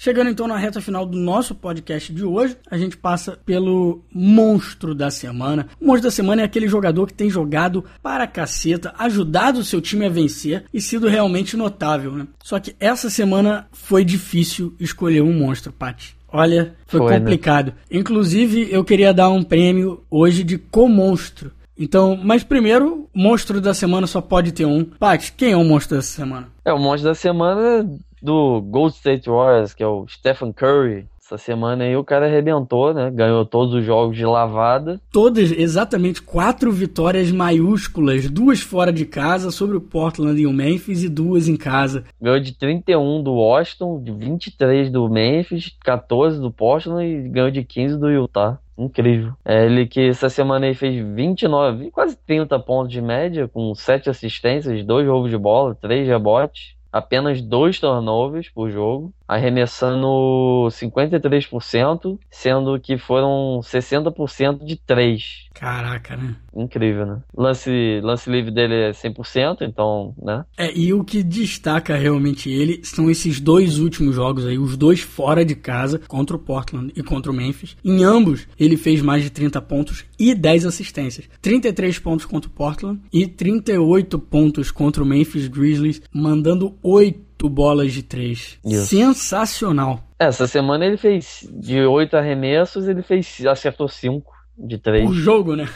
Chegando 0.03 0.29
então 0.29 0.49
na 0.49 0.57
reta 0.57 0.81
final 0.81 1.05
do 1.05 1.17
nosso 1.17 1.55
podcast 1.55 2.11
de 2.11 2.25
hoje, 2.25 2.57
a 2.69 2.77
gente 2.77 2.97
passa 2.97 3.39
pelo 3.45 4.03
monstro 4.13 4.93
da 4.93 5.09
semana. 5.09 5.67
O 5.79 5.85
monstro 5.85 6.09
da 6.09 6.11
semana 6.11 6.41
é 6.41 6.45
aquele 6.45 6.67
jogador 6.67 7.07
que 7.07 7.13
tem 7.13 7.29
jogado 7.29 7.85
para 8.01 8.27
caceta, 8.27 8.93
ajudado 8.99 9.61
o 9.61 9.63
seu 9.63 9.79
time 9.79 10.05
a 10.05 10.09
vencer 10.09 10.65
e 10.73 10.81
sido 10.81 11.07
realmente 11.07 11.55
notável, 11.55 12.11
né? 12.11 12.27
Só 12.43 12.59
que 12.59 12.75
essa 12.81 13.09
semana 13.09 13.65
foi 13.71 14.03
difícil 14.03 14.75
escolher 14.77 15.21
um 15.21 15.31
monstro, 15.31 15.71
Paty. 15.71 16.17
Olha, 16.27 16.75
foi, 16.85 16.99
Foi, 16.99 17.11
né? 17.11 17.19
complicado. 17.19 17.73
Inclusive, 17.89 18.67
eu 18.69 18.83
queria 18.83 19.13
dar 19.13 19.29
um 19.29 19.41
prêmio 19.41 20.03
hoje 20.11 20.43
de 20.43 20.57
co-monstro. 20.57 21.49
Então, 21.79 22.19
mas 22.21 22.43
primeiro, 22.43 23.07
monstro 23.15 23.61
da 23.61 23.73
semana 23.73 24.05
só 24.05 24.19
pode 24.19 24.51
ter 24.51 24.65
um. 24.65 24.83
Paty, 24.83 25.31
quem 25.31 25.53
é 25.53 25.57
o 25.57 25.63
monstro 25.63 25.95
dessa 25.95 26.11
semana? 26.11 26.49
É, 26.65 26.73
o 26.73 26.79
monte 26.79 27.03
da 27.03 27.15
semana 27.15 27.87
do 28.23 28.61
Gold 28.61 28.95
State 28.95 29.29
Warriors, 29.29 29.73
que 29.73 29.83
é 29.83 29.87
o 29.87 30.07
Stephen 30.07 30.53
Curry. 30.53 31.05
Essa 31.25 31.37
semana 31.37 31.85
aí 31.85 31.95
o 31.95 32.03
cara 32.03 32.25
arrebentou, 32.25 32.93
né? 32.93 33.09
Ganhou 33.09 33.45
todos 33.45 33.73
os 33.73 33.83
jogos 33.85 34.15
de 34.15 34.25
lavada. 34.25 34.99
Todas, 35.11 35.51
exatamente 35.51 36.21
quatro 36.21 36.71
vitórias 36.71 37.31
maiúsculas, 37.31 38.29
duas 38.29 38.59
fora 38.59 38.91
de 38.91 39.05
casa 39.05 39.51
sobre 39.51 39.77
o 39.77 39.81
Portland 39.81 40.39
e 40.39 40.45
o 40.45 40.51
Memphis 40.51 41.03
e 41.03 41.09
duas 41.09 41.47
em 41.47 41.55
casa. 41.55 42.03
Ganhou 42.21 42.39
de 42.39 42.53
31 42.57 43.23
do 43.23 43.33
Washington, 43.33 44.01
de 44.03 44.11
23 44.11 44.91
do 44.91 45.09
Memphis, 45.09 45.75
14 45.83 46.39
do 46.39 46.51
Portland 46.51 47.05
e 47.05 47.29
ganhou 47.29 47.51
de 47.51 47.63
15 47.63 47.97
do 47.97 48.09
Utah. 48.09 48.59
Incrível. 48.77 49.33
É 49.45 49.65
ele 49.65 49.85
que 49.85 50.09
essa 50.09 50.29
semana 50.29 50.65
aí 50.65 50.73
fez 50.73 51.03
29, 51.15 51.91
quase 51.91 52.17
30 52.25 52.59
pontos 52.59 52.91
de 52.91 53.01
média, 53.01 53.47
com 53.47 53.73
7 53.73 54.09
assistências, 54.09 54.83
2 54.83 55.07
roubos 55.07 55.29
de 55.29 55.37
bola, 55.37 55.75
3 55.75 56.07
rebotes, 56.07 56.75
apenas 56.93 57.41
2 57.41 57.79
turnovers 57.79 58.49
por 58.49 58.71
jogo, 58.71 59.11
arremessando 59.33 60.67
53%, 60.69 62.19
sendo 62.29 62.79
que 62.79 62.97
foram 62.97 63.59
60% 63.61 64.63
de 64.63 64.75
3. 64.75 65.49
Caraca, 65.53 66.17
né? 66.17 66.35
Incrível, 66.55 67.05
né? 67.05 67.21
Lance, 67.35 67.99
lance 68.01 68.29
livre 68.29 68.51
dele 68.51 68.73
é 68.75 68.91
100%, 68.91 69.61
então, 69.61 70.13
né? 70.21 70.43
É, 70.57 70.75
e 70.75 70.93
o 70.93 71.03
que 71.03 71.23
destaca 71.23 71.95
realmente 71.95 72.49
ele 72.49 72.81
são 72.83 73.09
esses 73.09 73.39
dois 73.39 73.79
últimos 73.79 74.15
jogos 74.15 74.45
aí, 74.45 74.57
os 74.57 74.75
dois 74.75 75.01
fora 75.01 75.45
de 75.45 75.55
casa, 75.55 75.99
contra 76.07 76.35
o 76.35 76.39
Portland 76.39 76.91
e 76.95 77.03
contra 77.03 77.31
o 77.31 77.35
Memphis. 77.35 77.77
Em 77.83 78.03
ambos, 78.03 78.47
ele 78.59 78.77
fez 78.77 79.01
mais 79.01 79.23
de 79.23 79.29
30 79.29 79.61
pontos 79.61 80.05
e 80.19 80.33
10 80.33 80.65
assistências. 80.65 81.29
33 81.41 81.99
pontos 81.99 82.25
contra 82.25 82.49
o 82.49 82.53
Portland 82.53 82.99
e 83.11 83.27
38 83.27 84.17
pontos 84.19 84.71
contra 84.71 85.03
o 85.03 85.05
Memphis 85.05 85.47
Grizzlies, 85.47 86.01
mandando 86.11 86.75
8 86.81 87.32
bolas 87.49 87.91
de 87.93 88.03
3. 88.03 88.59
Isso. 88.65 88.85
Sensacional. 88.85 90.03
Essa 90.19 90.47
semana 90.47 90.85
ele 90.85 90.97
fez 90.97 91.47
de 91.51 91.81
8 91.81 92.15
arremessos, 92.15 92.87
ele 92.87 93.01
fez 93.01 93.45
acertou 93.45 93.87
5 93.87 94.31
de 94.57 94.77
3 94.77 95.09
O 95.09 95.13
jogo, 95.13 95.55
né? 95.55 95.67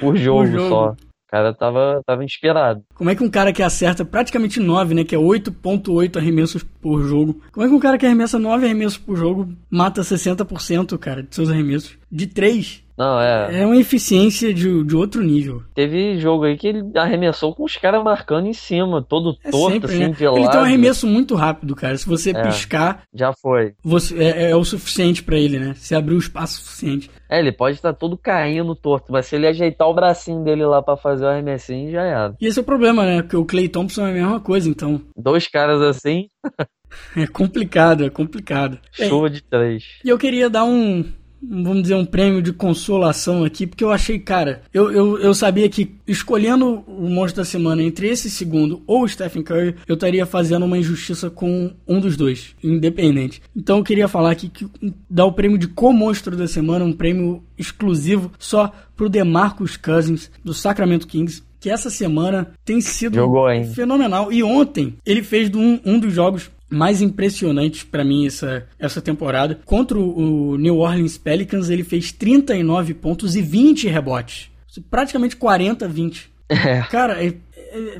por 0.00 0.16
jogo, 0.16 0.46
jogo. 0.46 0.68
só. 0.68 0.90
O 0.90 1.28
cara 1.28 1.52
tava, 1.52 2.00
tava 2.06 2.24
inspirado. 2.24 2.82
Como 2.94 3.10
é 3.10 3.14
que 3.16 3.22
um 3.22 3.28
cara 3.28 3.52
que 3.52 3.62
acerta 3.62 4.04
praticamente 4.04 4.60
9, 4.60 4.94
né? 4.94 5.04
Que 5.04 5.14
é 5.14 5.18
8.8 5.18 6.16
arremessos 6.16 6.62
por 6.62 7.02
jogo. 7.02 7.40
Como 7.50 7.66
é 7.66 7.68
que 7.68 7.74
um 7.74 7.80
cara 7.80 7.98
que 7.98 8.06
arremessa 8.06 8.38
9 8.38 8.64
arremessos 8.64 8.96
por 8.96 9.16
jogo 9.16 9.48
mata 9.68 10.02
60%, 10.02 10.96
cara, 10.98 11.24
de 11.24 11.34
seus 11.34 11.50
arremessos? 11.50 11.98
De 12.10 12.28
3. 12.28 12.84
Não, 12.96 13.20
é. 13.20 13.60
É 13.62 13.66
uma 13.66 13.76
eficiência 13.76 14.54
de, 14.54 14.82
de 14.84 14.96
outro 14.96 15.22
nível. 15.22 15.62
Teve 15.74 16.18
jogo 16.18 16.44
aí 16.44 16.56
que 16.56 16.68
ele 16.68 16.82
arremessou 16.96 17.54
com 17.54 17.64
os 17.64 17.76
caras 17.76 18.02
marcando 18.02 18.46
em 18.46 18.52
cima, 18.52 19.02
todo 19.02 19.36
É 19.44 19.50
torto, 19.50 19.72
sempre, 19.72 19.92
assim, 19.92 20.24
né? 20.24 20.38
Ele 20.38 20.48
tem 20.48 20.60
um 20.60 20.64
arremesso 20.64 21.06
muito 21.06 21.34
rápido, 21.34 21.74
cara. 21.74 21.96
Se 21.96 22.06
você 22.06 22.30
É. 22.30 22.42
piscar, 22.42 23.02
Já 23.12 23.32
foi. 23.34 23.74
você, 23.84 24.16
é, 24.22 24.50
é 24.50 24.56
o 24.56 24.64
suficiente 24.64 25.22
pra 25.22 25.36
ele, 25.36 25.58
né? 25.58 25.74
Se 25.76 25.94
abrir 25.94 26.14
o 26.14 26.18
espaço 26.18 26.62
suficiente. 26.62 27.10
É, 27.28 27.38
ele 27.38 27.52
pode 27.52 27.76
estar 27.76 27.92
todo 27.92 28.16
caindo 28.16 28.74
torto, 28.74 29.10
mas 29.12 29.26
se 29.26 29.34
ele 29.36 29.46
ajeitar 29.48 29.88
o 29.88 29.94
bracinho 29.94 30.42
dele 30.44 30.64
lá 30.64 30.80
pra 30.80 30.96
fazer 30.96 31.24
o 31.24 31.28
arremessinho, 31.28 31.90
já 31.90 32.02
era. 32.02 32.34
E 32.40 32.46
esse 32.46 32.58
é 32.58 32.62
o 32.62 32.64
problema, 32.64 33.04
né? 33.04 33.22
Porque 33.22 33.36
o 33.36 33.44
Clay 33.44 33.68
Thompson 33.68 34.06
é 34.06 34.10
a 34.10 34.14
mesma 34.14 34.40
coisa, 34.40 34.68
então 34.68 35.00
Dois 35.16 35.48
caras 35.48 35.82
assim, 35.82 36.28
é 37.16 37.26
complicado, 37.26 38.04
é 38.04 38.10
complicado. 38.10 38.78
Chuva 38.92 39.28
de 39.28 39.42
três. 39.42 39.84
E 40.04 40.08
eu 40.08 40.16
queria 40.16 40.48
dar 40.48 40.64
um, 40.64 41.04
vamos 41.48 41.82
dizer, 41.82 41.94
um 41.94 42.04
prêmio 42.04 42.42
de 42.42 42.52
consolação 42.52 43.44
aqui, 43.44 43.66
porque 43.66 43.84
eu 43.84 43.90
achei, 43.90 44.18
cara, 44.18 44.62
eu, 44.72 44.90
eu, 44.90 45.18
eu 45.18 45.34
sabia 45.34 45.68
que 45.68 45.94
escolhendo 46.06 46.84
o 46.86 47.08
monstro 47.08 47.42
da 47.42 47.44
semana 47.44 47.82
entre 47.82 48.08
esse 48.08 48.28
segundo 48.30 48.82
ou 48.86 49.04
o 49.04 49.08
Stephen 49.08 49.42
Curry, 49.42 49.74
eu 49.86 49.94
estaria 49.94 50.26
fazendo 50.26 50.64
uma 50.64 50.78
injustiça 50.78 51.30
com 51.30 51.72
um 51.86 52.00
dos 52.00 52.16
dois, 52.16 52.54
independente. 52.62 53.42
Então 53.54 53.78
eu 53.78 53.84
queria 53.84 54.08
falar 54.08 54.30
aqui 54.32 54.48
que 54.48 54.66
dar 55.08 55.26
o 55.26 55.32
prêmio 55.32 55.58
de 55.58 55.68
co-monstro 55.68 56.36
da 56.36 56.46
semana, 56.46 56.84
um 56.84 56.92
prêmio 56.92 57.42
exclusivo 57.58 58.32
só 58.38 58.72
pro 58.96 59.08
DeMarcus 59.08 59.76
Cousins, 59.76 60.30
do 60.44 60.54
Sacramento 60.54 61.06
Kings. 61.06 61.42
Que 61.58 61.70
essa 61.70 61.90
semana 61.90 62.52
tem 62.64 62.80
sido 62.80 63.16
Jogou, 63.16 63.48
fenomenal. 63.74 64.30
E 64.30 64.42
ontem 64.42 64.94
ele 65.04 65.22
fez 65.22 65.52
um, 65.52 65.80
um 65.84 65.98
dos 65.98 66.12
jogos 66.12 66.50
mais 66.68 67.00
impressionantes 67.00 67.82
pra 67.84 68.04
mim 68.04 68.26
essa, 68.26 68.66
essa 68.78 69.00
temporada. 69.00 69.60
Contra 69.64 69.98
o, 69.98 70.56
New 70.56 70.78
Orleans 70.78 71.16
Pelicans, 71.18 71.70
ele 71.70 71.84
fez 71.84 72.12
39 72.12 72.94
pontos 72.94 73.36
e 73.36 73.42
20 73.42 73.88
rebotes. 73.88 74.50
Praticamente 74.90 75.36
40 75.36 75.88
20. 75.88 76.30
É, 76.48 76.82
Cara, 76.82 77.24
é, 77.24 77.34
é, 77.56 77.98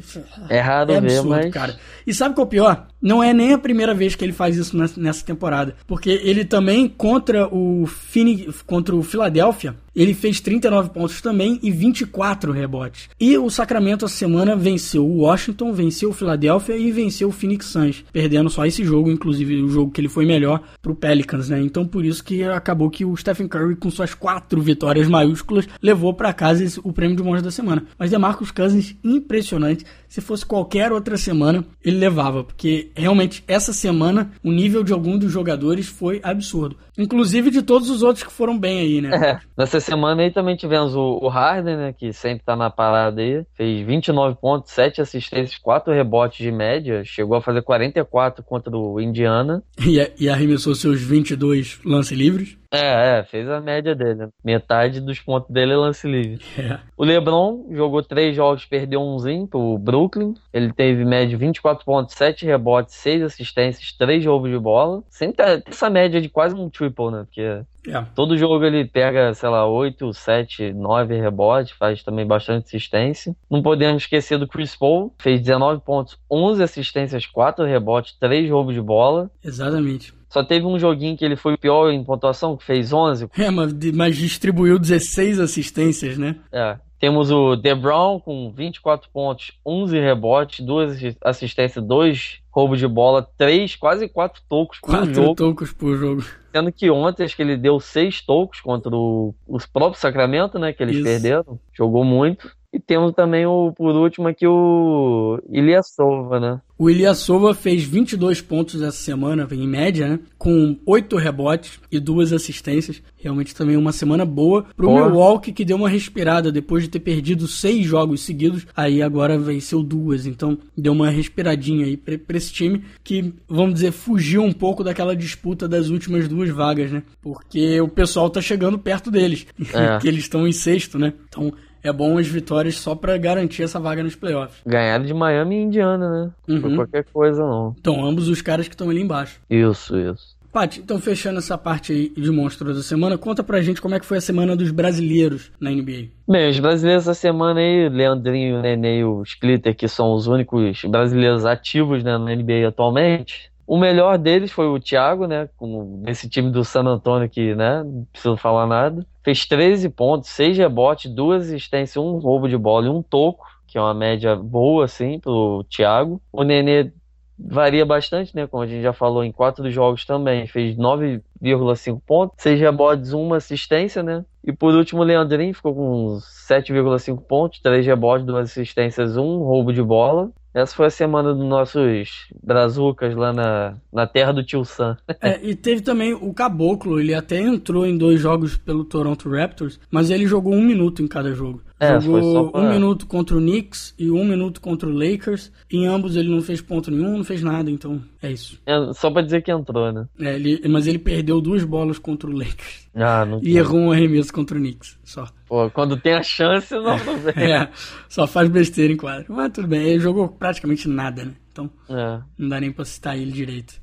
é 0.50 0.60
raro 0.60 0.92
é 0.92 0.96
absurdo, 0.96 1.30
mas. 1.30 1.52
cara. 1.52 1.76
E 2.06 2.14
sabe 2.14 2.34
qual 2.34 2.44
é 2.44 2.46
o 2.46 2.50
pior? 2.50 2.88
Não 3.00 3.22
é 3.22 3.32
nem 3.32 3.52
a 3.52 3.58
primeira 3.58 3.94
vez 3.94 4.14
que 4.14 4.24
ele 4.24 4.32
faz 4.32 4.56
isso 4.56 4.76
nessa, 4.76 5.24
temporada. 5.24 5.76
Porque 5.86 6.10
ele 6.10 6.44
também, 6.44 6.88
contra 6.88 7.46
o 7.52 7.86
Phoenix, 7.86 8.62
contra 8.62 8.94
o 8.94 9.02
Philadelphia, 9.02 9.76
ele 9.94 10.12
fez 10.12 10.40
39 10.40 10.90
pontos 10.90 11.20
também 11.22 11.58
e 11.62 11.70
24 11.70 12.52
rebotes. 12.52 13.08
E 13.18 13.36
o 13.38 13.48
Sacramento 13.48 14.04
essa 14.04 14.14
semana 14.14 14.54
venceu 14.54 15.06
o 15.06 15.20
Washington, 15.20 15.72
venceu 15.72 16.10
o 16.10 16.12
Philadelphia 16.12 16.76
e 16.76 16.92
venceu 16.92 17.28
o 17.28 17.32
Phoenix 17.32 17.66
Suns, 17.66 18.04
perdendo 18.12 18.50
só 18.50 18.66
esse 18.66 18.84
jogo, 18.84 19.10
inclusive 19.10 19.62
o 19.62 19.68
jogo 19.68 19.90
que 19.90 20.00
ele 20.00 20.08
foi 20.08 20.26
melhor 20.26 20.62
pro 20.82 20.94
Pelicans, 20.94 21.48
né? 21.48 21.60
Então 21.62 21.86
por 21.86 22.04
isso 22.04 22.22
que 22.22 22.44
acabou 22.44 22.90
que 22.90 23.04
o 23.04 23.16
Stephen 23.16 23.48
Curry 23.48 23.76
com 23.76 23.90
suas 23.90 24.12
quatro 24.12 24.60
vitórias 24.60 25.08
maiúsculas 25.08 25.66
levou 25.80 26.12
para 26.12 26.32
casa 26.32 26.56
o 26.82 26.92
prêmio 26.92 27.16
de 27.16 27.22
monge 27.22 27.42
da 27.42 27.50
semana. 27.50 27.84
Mas 27.98 28.10
DeMarcus 28.10 28.50
Cousins 28.50 28.96
impressionante. 29.02 29.84
Se 30.08 30.20
fosse 30.20 30.44
qualquer 30.44 30.92
outra 30.92 31.16
semana, 31.16 31.64
ele 31.84 31.98
levava, 31.98 32.44
porque 32.44 32.90
realmente 32.94 33.42
essa 33.46 33.72
semana 33.72 34.32
o 34.42 34.50
nível 34.50 34.82
de 34.82 34.92
algum 34.92 35.18
dos 35.18 35.32
jogadores 35.32 35.86
foi 35.86 36.20
absurdo. 36.22 36.76
Inclusive 36.98 37.50
de 37.50 37.62
todos 37.62 37.90
os 37.90 38.02
outros 38.02 38.24
que 38.24 38.32
foram 38.32 38.58
bem 38.58 38.80
aí, 38.80 39.00
né? 39.00 39.10
É, 39.16 39.38
nessa 39.56 39.80
semana 39.80 40.22
aí 40.22 40.30
também 40.30 40.56
tivemos 40.56 40.94
o, 40.94 41.18
o 41.22 41.28
Harden, 41.28 41.76
né, 41.76 41.92
que 41.92 42.12
sempre 42.12 42.44
tá 42.44 42.56
na 42.56 42.70
parada 42.70 43.20
aí, 43.20 43.44
fez 43.54 43.86
29 43.86 44.36
pontos, 44.40 44.72
7 44.72 45.00
assistências, 45.00 45.58
4 45.58 45.92
rebotes 45.92 46.38
de 46.38 46.50
média, 46.50 47.02
chegou 47.04 47.36
a 47.36 47.42
fazer 47.42 47.62
44 47.62 48.42
contra 48.44 48.76
o 48.76 49.00
Indiana. 49.00 49.62
E, 49.78 50.00
e 50.18 50.28
arremessou 50.28 50.74
seus 50.74 51.00
22 51.00 51.80
lance 51.84 52.14
livres. 52.14 52.56
É, 52.70 53.18
é, 53.18 53.24
fez 53.24 53.48
a 53.48 53.60
média 53.60 53.94
dele. 53.94 54.28
Metade 54.44 55.00
dos 55.00 55.20
pontos 55.20 55.50
dele 55.50 55.72
é 55.72 55.76
lance 55.76 56.06
livre. 56.06 56.44
É. 56.58 56.78
O 56.96 57.04
LeBron 57.04 57.66
jogou 57.70 58.02
três 58.02 58.34
jogos, 58.34 58.64
perdeu 58.64 59.00
umzinho 59.00 59.46
pro 59.46 59.78
Brooklyn. 59.78 60.34
Ele 60.52 60.72
teve 60.72 61.04
média 61.04 61.36
24 61.36 61.84
pontos, 61.84 62.14
7 62.14 62.44
rebotes, 62.46 62.94
6 62.96 63.22
assistências, 63.22 63.92
3 63.92 64.24
roubos 64.24 64.50
de 64.50 64.58
bola. 64.58 65.02
Sempre 65.10 65.36
tem 65.44 65.62
essa 65.66 65.90
média 65.90 66.20
de 66.20 66.28
quase 66.28 66.54
um 66.54 66.68
triple, 66.70 67.10
né? 67.10 67.24
Porque 67.24 67.62
É. 67.88 68.04
todo 68.14 68.36
jogo 68.36 68.64
ele 68.64 68.84
pega, 68.84 69.32
sei 69.34 69.48
lá, 69.48 69.66
8, 69.66 70.12
7, 70.12 70.72
9 70.72 71.20
rebotes, 71.20 71.72
faz 71.76 72.02
também 72.02 72.26
bastante 72.26 72.64
assistência. 72.66 73.34
Não 73.50 73.62
podemos 73.62 74.02
esquecer 74.02 74.38
do 74.38 74.48
Chris 74.48 74.74
Paul, 74.74 75.14
fez 75.18 75.40
19 75.40 75.82
pontos, 75.82 76.18
11 76.30 76.62
assistências, 76.62 77.26
4 77.26 77.64
rebotes, 77.64 78.16
3 78.18 78.50
roubos 78.50 78.74
de 78.74 78.80
bola. 78.80 79.30
Exatamente. 79.44 80.15
Só 80.36 80.44
teve 80.44 80.66
um 80.66 80.78
joguinho 80.78 81.16
que 81.16 81.24
ele 81.24 81.34
foi 81.34 81.56
pior 81.56 81.90
em 81.90 82.04
pontuação, 82.04 82.58
que 82.58 82.62
fez 82.62 82.92
11. 82.92 83.30
É, 83.38 83.50
mas, 83.50 84.14
distribuiu 84.18 84.78
16 84.78 85.40
assistências, 85.40 86.18
né? 86.18 86.36
É. 86.52 86.76
Temos 87.00 87.30
o 87.30 87.56
DeBron 87.56 88.20
com 88.20 88.52
24 88.54 89.08
pontos, 89.10 89.52
11 89.64 89.98
rebotes, 89.98 90.60
2 90.60 91.16
assistências, 91.24 91.82
2 91.82 92.40
roubos 92.50 92.78
de 92.78 92.86
bola, 92.86 93.26
3, 93.38 93.76
quase 93.76 94.08
4 94.10 94.42
tocos 94.46 94.78
por 94.78 94.90
Quatro 94.90 95.14
jogo. 95.14 95.34
tocos 95.34 95.72
por 95.72 95.96
jogo. 95.96 96.22
Sendo 96.54 96.70
que 96.70 96.90
ontem 96.90 97.24
acho 97.24 97.34
que 97.34 97.40
ele 97.40 97.56
deu 97.56 97.80
6 97.80 98.20
tocos 98.20 98.60
contra 98.60 98.94
o, 98.94 99.34
os 99.48 99.64
próprios 99.64 100.00
Sacramento, 100.00 100.58
né? 100.58 100.70
Que 100.74 100.82
eles 100.82 100.96
Isso. 100.96 101.04
perderam. 101.04 101.58
Jogou 101.72 102.04
muito. 102.04 102.50
E 102.72 102.78
temos 102.78 103.12
também 103.12 103.46
o, 103.46 103.72
por 103.72 103.94
último 103.94 104.28
aqui, 104.28 104.46
o 104.46 105.40
Ilyasova, 105.48 106.40
né? 106.40 106.60
O 106.78 106.90
Ilyasova 106.90 107.54
fez 107.54 107.84
22 107.84 108.42
pontos 108.42 108.82
essa 108.82 108.98
semana, 108.98 109.48
em 109.50 109.66
média, 109.66 110.08
né? 110.08 110.18
Com 110.36 110.76
8 110.84 111.16
rebotes 111.16 111.80
e 111.90 111.98
2 111.98 112.34
assistências. 112.34 113.02
Realmente 113.16 113.54
também 113.54 113.78
uma 113.78 113.92
semana 113.92 114.26
boa 114.26 114.66
pro 114.76 114.88
Boa. 114.88 115.06
Milwaukee, 115.06 115.52
que 115.52 115.64
deu 115.64 115.78
uma 115.78 115.88
respirada 115.88 116.52
depois 116.52 116.84
de 116.84 116.90
ter 116.90 117.00
perdido 117.00 117.48
6 117.48 117.84
jogos 117.86 118.20
seguidos. 118.20 118.66
Aí 118.76 119.00
agora 119.00 119.38
venceu 119.38 119.82
duas. 119.82 120.26
Então 120.26 120.58
deu 120.76 120.92
uma 120.92 121.08
respiradinha 121.08 121.86
aí 121.86 121.96
pra, 121.96 122.18
pra 122.18 122.36
esse 122.36 122.52
time 122.52 122.84
que, 123.02 123.32
vamos 123.48 123.74
dizer, 123.74 123.90
fugiu 123.92 124.42
um 124.42 124.52
pouco 124.52 124.84
daquela 124.84 125.16
disputa 125.16 125.66
das 125.66 125.88
últimas 125.88 126.28
duas 126.28 126.50
vagas, 126.50 126.92
né? 126.92 127.02
Porque 127.22 127.80
o 127.80 127.88
pessoal 127.88 128.28
tá 128.28 128.42
chegando 128.42 128.78
perto 128.78 129.10
deles. 129.10 129.46
É. 129.76 129.98
que 129.98 130.08
eles 130.08 130.20
estão 130.20 130.46
em 130.46 130.52
sexto, 130.52 130.98
né? 130.98 131.12
Então 131.28 131.52
é 131.86 131.92
bom 131.92 132.18
as 132.18 132.26
vitórias 132.26 132.76
só 132.76 132.94
pra 132.94 133.16
garantir 133.16 133.62
essa 133.62 133.78
vaga 133.78 134.02
nos 134.02 134.14
playoffs. 134.14 134.60
Ganharam 134.66 135.04
de 135.04 135.14
Miami 135.14 135.56
e 135.56 135.62
Indiana, 135.62 136.10
né? 136.10 136.30
Uhum. 136.48 136.76
qualquer 136.76 137.04
coisa, 137.12 137.42
não. 137.42 137.74
Então, 137.78 138.04
ambos 138.04 138.28
os 138.28 138.42
caras 138.42 138.68
que 138.68 138.74
estão 138.74 138.90
ali 138.90 139.00
embaixo. 139.00 139.40
Isso, 139.50 139.96
isso. 139.96 140.36
Paty, 140.56 140.80
então 140.80 140.98
fechando 140.98 141.38
essa 141.38 141.58
parte 141.58 141.92
aí 141.92 142.08
de 142.16 142.30
monstros 142.30 142.76
da 142.78 142.82
semana, 142.82 143.18
conta 143.18 143.44
pra 143.44 143.60
gente 143.60 143.82
como 143.82 143.94
é 143.94 144.00
que 144.00 144.06
foi 144.06 144.16
a 144.16 144.22
semana 144.22 144.56
dos 144.56 144.70
brasileiros 144.70 145.52
na 145.60 145.70
NBA. 145.70 146.06
Bem, 146.26 146.48
os 146.48 146.58
brasileiros 146.58 147.04
essa 147.06 147.12
semana 147.12 147.60
aí, 147.60 147.90
Leandrinho, 147.90 148.62
Nenê 148.62 149.00
e 149.00 149.04
o 149.04 149.22
Splitter, 149.22 149.76
que 149.76 149.86
são 149.86 150.14
os 150.14 150.26
únicos 150.26 150.80
brasileiros 150.88 151.44
ativos 151.44 152.02
né, 152.02 152.16
na 152.16 152.34
NBA 152.34 152.68
atualmente. 152.68 153.52
O 153.66 153.76
melhor 153.76 154.16
deles 154.16 154.52
foi 154.52 154.66
o 154.66 154.78
Thiago, 154.78 155.26
né? 155.26 155.48
Com 155.56 156.02
esse 156.06 156.28
time 156.28 156.50
do 156.50 156.64
San 156.64 156.84
Antonio 156.84 157.28
que, 157.28 157.54
né? 157.54 157.82
Não 157.82 158.06
preciso 158.12 158.36
falar 158.36 158.66
nada. 158.66 159.04
Fez 159.24 159.44
13 159.44 159.88
pontos, 159.88 160.28
6 160.30 160.56
rebotes, 160.56 161.12
2 161.12 161.46
assistências, 161.46 161.96
um 161.96 162.18
roubo 162.18 162.48
de 162.48 162.56
bola 162.56 162.86
e 162.86 162.90
um 162.90 163.02
toco, 163.02 163.44
que 163.66 163.76
é 163.76 163.80
uma 163.80 163.94
média 163.94 164.36
boa, 164.36 164.84
assim, 164.84 165.18
pro 165.18 165.64
Thiago. 165.68 166.20
O 166.32 166.44
Nenê 166.44 166.92
varia 167.38 167.84
bastante, 167.84 168.34
né? 168.34 168.46
Como 168.46 168.62
a 168.62 168.66
gente 168.66 168.82
já 168.82 168.92
falou 168.92 169.24
em 169.24 169.32
quatro 169.32 169.68
jogos 169.70 170.04
também. 170.04 170.46
Fez 170.46 170.76
9,5 170.76 172.00
pontos, 172.06 172.36
6 172.38 172.60
rebotes, 172.60 173.12
uma 173.12 173.36
assistência, 173.36 174.02
né? 174.02 174.24
E 174.44 174.52
por 174.52 174.74
último, 174.74 175.02
o 175.02 175.04
Leandrinho 175.04 175.52
ficou 175.52 175.74
com 175.74 176.18
7,5 176.48 177.20
pontos, 177.20 177.60
3 177.60 177.84
rebotes, 177.84 178.24
2 178.24 178.50
assistências, 178.50 179.16
um 179.16 179.38
roubo 179.38 179.72
de 179.72 179.82
bola. 179.82 180.30
Essa 180.56 180.74
foi 180.74 180.86
a 180.86 180.90
semana 180.90 181.34
dos 181.34 181.44
nossos 181.46 182.26
brazucas 182.42 183.14
lá 183.14 183.30
na, 183.32 183.74
na 183.92 184.06
terra 184.06 184.32
do 184.32 184.42
tio 184.42 184.64
Sam. 184.64 184.96
É, 185.20 185.38
e 185.42 185.54
teve 185.54 185.80
também 185.82 186.14
o 186.14 186.32
Caboclo, 186.32 186.98
ele 187.00 187.12
até 187.12 187.40
entrou 187.40 187.84
em 187.84 187.96
dois 187.96 188.20
jogos 188.20 188.56
pelo 188.56 188.84
Toronto 188.84 189.28
Raptors, 189.28 189.78
mas 189.90 190.08
ele 190.10 190.26
jogou 190.26 190.54
um 190.54 190.62
minuto 190.62 191.02
em 191.02 191.06
cada 191.08 191.32
jogo. 191.34 191.62
É, 191.78 192.00
jogou 192.00 192.50
pra- 192.52 192.60
um 192.60 192.70
minuto 192.70 193.06
contra 193.06 193.36
o 193.36 193.40
Knicks 193.40 193.94
e 193.98 194.10
um 194.10 194.24
minuto 194.24 194.60
contra 194.62 194.88
o 194.88 194.92
Lakers. 194.92 195.52
Em 195.70 195.86
ambos 195.86 196.16
ele 196.16 196.30
não 196.30 196.40
fez 196.40 196.60
ponto 196.62 196.90
nenhum, 196.90 197.18
não 197.18 197.24
fez 197.24 197.42
nada, 197.42 197.70
então 197.70 198.00
é 198.22 198.30
isso. 198.30 198.58
É, 198.64 198.92
Só 198.94 199.10
pra 199.10 199.20
dizer 199.22 199.42
que 199.42 199.50
entrou, 199.52 199.92
né? 199.92 200.06
É, 200.18 200.36
ele- 200.36 200.66
mas 200.68 200.86
ele 200.86 200.98
perdeu 200.98 201.38
duas 201.40 201.64
bolas 201.64 201.98
contra 201.98 202.30
o 202.30 202.32
Lakers. 202.32 202.88
Ah, 202.94 203.26
não 203.26 203.40
E 203.42 203.58
errou 203.58 203.78
um 203.80 203.92
arremesso 203.92 204.32
contra 204.32 204.56
o 204.56 204.60
Knicks, 204.60 204.98
só. 205.04 205.26
Pô, 205.46 205.70
quando 205.70 205.96
tem 205.96 206.14
a 206.14 206.22
chance, 206.22 206.74
não, 206.74 206.98
não 207.04 207.18
vem. 207.18 207.34
É, 207.52 207.68
só 208.08 208.26
faz 208.26 208.48
besteira 208.48 208.92
em 208.92 208.96
quadro. 208.96 209.26
Mas 209.32 209.52
tudo 209.52 209.68
bem, 209.68 209.82
ele 209.82 210.00
jogou 210.00 210.28
praticamente 210.28 210.88
nada, 210.88 211.24
né? 211.24 211.32
Então 211.52 211.70
É. 211.88 212.20
não 212.36 212.48
dá 212.48 212.60
nem 212.60 212.72
pra 212.72 212.84
citar 212.84 213.16
ele 213.16 213.30
direito. 213.30 213.74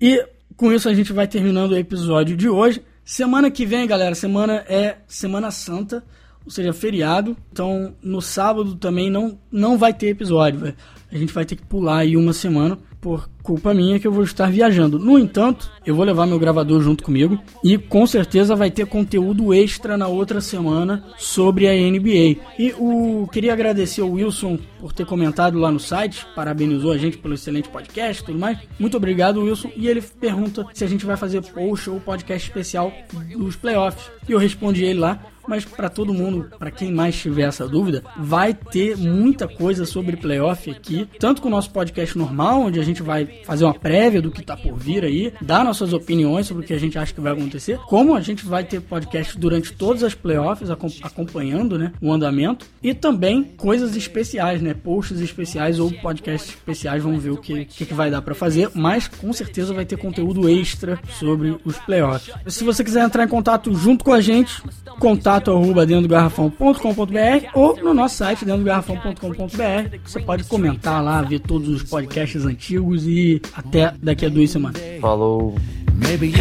E 0.00 0.24
com 0.56 0.72
isso 0.72 0.88
a 0.88 0.94
gente 0.94 1.12
vai 1.12 1.26
terminando 1.26 1.72
o 1.72 1.76
episódio 1.76 2.36
de 2.36 2.48
hoje. 2.48 2.82
Semana 3.04 3.50
que 3.50 3.66
vem, 3.66 3.86
galera, 3.86 4.14
semana 4.14 4.64
é 4.68 4.98
Semana 5.06 5.50
Santa, 5.50 6.04
ou 6.44 6.50
seja, 6.50 6.72
feriado. 6.72 7.36
Então 7.50 7.94
no 8.02 8.20
sábado 8.20 8.74
também 8.76 9.10
não, 9.10 9.38
não 9.50 9.76
vai 9.76 9.92
ter 9.92 10.08
episódio. 10.08 10.60
velho. 10.60 10.76
A 11.10 11.16
gente 11.16 11.32
vai 11.32 11.44
ter 11.44 11.56
que 11.56 11.64
pular 11.64 11.98
aí 11.98 12.16
uma 12.16 12.32
semana 12.32 12.78
por 13.00 13.28
culpa 13.42 13.72
minha 13.72 13.98
que 13.98 14.06
eu 14.06 14.12
vou 14.12 14.24
estar 14.24 14.50
viajando. 14.50 14.98
No 14.98 15.18
entanto, 15.18 15.70
eu 15.86 15.94
vou 15.94 16.04
levar 16.04 16.26
meu 16.26 16.38
gravador 16.38 16.82
junto 16.82 17.02
comigo 17.02 17.38
e 17.64 17.78
com 17.78 18.06
certeza 18.06 18.54
vai 18.54 18.70
ter 18.70 18.86
conteúdo 18.86 19.54
extra 19.54 19.96
na 19.96 20.06
outra 20.06 20.40
semana 20.40 21.04
sobre 21.16 21.66
a 21.66 21.72
NBA. 21.72 22.36
E 22.58 22.74
o 22.78 23.28
queria 23.32 23.52
agradecer 23.52 24.02
ao 24.02 24.10
Wilson 24.10 24.58
por 24.78 24.92
ter 24.92 25.06
comentado 25.06 25.58
lá 25.58 25.70
no 25.70 25.80
site, 25.80 26.26
parabenizou 26.34 26.92
a 26.92 26.98
gente 26.98 27.18
pelo 27.18 27.34
excelente 27.34 27.68
podcast 27.68 28.22
e 28.22 28.26
tudo 28.26 28.38
mais. 28.38 28.58
Muito 28.78 28.96
obrigado, 28.96 29.42
Wilson. 29.42 29.70
E 29.76 29.88
ele 29.88 30.02
pergunta 30.02 30.66
se 30.74 30.84
a 30.84 30.88
gente 30.88 31.06
vai 31.06 31.16
fazer 31.16 31.42
post 31.42 31.88
ou 31.88 32.00
podcast 32.00 32.48
especial 32.48 32.92
dos 33.36 33.56
playoffs. 33.56 34.10
E 34.28 34.32
eu 34.32 34.38
respondi 34.38 34.84
ele 34.84 35.00
lá. 35.00 35.20
Mas 35.48 35.64
para 35.64 35.88
todo 35.88 36.12
mundo, 36.12 36.50
para 36.58 36.70
quem 36.70 36.92
mais 36.92 37.18
tiver 37.18 37.44
essa 37.44 37.66
dúvida, 37.66 38.04
vai 38.18 38.52
ter 38.52 38.98
muita 38.98 39.48
coisa 39.48 39.86
sobre 39.86 40.14
playoff 40.14 40.70
aqui, 40.70 41.08
tanto 41.18 41.40
com 41.40 41.48
o 41.48 41.50
nosso 41.50 41.70
podcast 41.70 42.18
normal, 42.18 42.60
onde 42.64 42.78
a 42.78 42.82
gente 42.88 43.02
vai 43.02 43.26
fazer 43.44 43.64
uma 43.64 43.74
prévia 43.74 44.20
do 44.20 44.30
que 44.30 44.42
tá 44.42 44.56
por 44.56 44.76
vir 44.76 45.04
aí, 45.04 45.32
dar 45.40 45.64
nossas 45.64 45.92
opiniões 45.92 46.46
sobre 46.46 46.64
o 46.64 46.66
que 46.66 46.72
a 46.74 46.78
gente 46.78 46.98
acha 46.98 47.12
que 47.14 47.20
vai 47.20 47.32
acontecer, 47.32 47.78
como 47.86 48.14
a 48.14 48.20
gente 48.20 48.44
vai 48.44 48.64
ter 48.64 48.80
podcast 48.80 49.38
durante 49.38 49.72
todas 49.72 50.02
as 50.02 50.14
playoffs, 50.14 50.70
acom- 50.70 50.88
acompanhando, 51.02 51.78
né, 51.78 51.92
o 52.00 52.12
andamento, 52.12 52.66
e 52.82 52.92
também 52.94 53.44
coisas 53.56 53.94
especiais, 53.96 54.60
né, 54.60 54.74
posts 54.74 55.20
especiais 55.20 55.78
ou 55.78 55.90
podcasts 55.92 56.50
especiais, 56.50 57.02
vamos 57.02 57.22
ver 57.22 57.30
o 57.30 57.36
que, 57.36 57.64
que, 57.66 57.86
que 57.86 57.94
vai 57.94 58.10
dar 58.10 58.22
para 58.22 58.34
fazer, 58.34 58.70
mas 58.74 59.06
com 59.06 59.32
certeza 59.32 59.72
vai 59.74 59.84
ter 59.84 59.96
conteúdo 59.96 60.48
extra 60.48 60.98
sobre 61.18 61.56
os 61.64 61.76
playoffs. 61.78 62.32
Se 62.46 62.64
você 62.64 62.82
quiser 62.82 63.04
entrar 63.04 63.24
em 63.24 63.28
contato 63.28 63.72
junto 63.74 64.04
com 64.04 64.12
a 64.12 64.20
gente, 64.20 64.62
contato 64.98 65.50
arroba 65.50 65.84
dentro 65.86 66.02
do 66.02 66.08
garrafão.com.br 66.08 67.48
ou 67.54 67.76
no 67.82 67.94
nosso 67.94 68.16
site 68.16 68.44
dentro 68.44 68.60
do 68.62 68.64
garrafão.com.br. 68.66 69.98
Você 70.04 70.20
pode 70.20 70.44
comentar 70.44 71.02
lá, 71.02 71.22
ver 71.22 71.40
todos 71.40 71.68
os 71.68 71.82
podcasts 71.82 72.44
antigos 72.44 72.77
e 73.06 73.40
até 73.54 73.92
daqui 74.02 74.26
a 74.26 74.28
duas 74.30 74.50
semanas. 74.50 74.80
Falou. 75.00 75.54
Maybe 75.98 76.32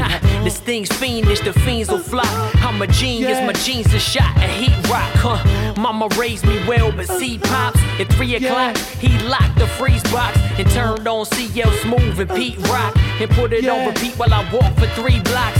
This 0.44 0.60
thing's 0.60 0.90
fiendish, 0.90 1.40
the 1.40 1.52
fiends 1.52 1.90
will 1.90 1.98
fly. 1.98 2.24
I'm 2.62 2.82
a 2.82 2.88
genius, 2.88 3.40
my 3.42 3.54
jeans 3.54 3.92
are 3.94 4.00
shot 4.00 4.38
at 4.38 4.50
heat 4.50 4.76
rock. 4.88 5.12
Huh? 5.16 5.74
Mama 5.82 6.08
raised 6.18 6.46
me 6.46 6.60
well, 6.68 6.92
but 6.92 7.08
see 7.08 7.40
pops 7.40 7.80
at 8.00 8.08
three 8.14 8.36
o'clock. 8.36 8.78
He 8.78 9.18
locked 9.28 9.58
the 9.58 9.66
freeze 9.66 10.04
box 10.04 10.38
and 10.60 10.70
turned 10.70 11.08
on 11.08 11.26
CL 11.26 11.72
Smooth 11.82 12.20
and 12.20 12.30
Pete 12.30 12.58
Rock 12.70 12.96
and 13.20 13.30
put 13.32 13.52
it 13.52 13.68
on 13.68 13.88
repeat 13.88 14.14
while 14.14 14.34
I 14.34 14.48
walk 14.54 14.74
for 14.78 14.88
three 15.02 15.20
blocks. 15.22 15.60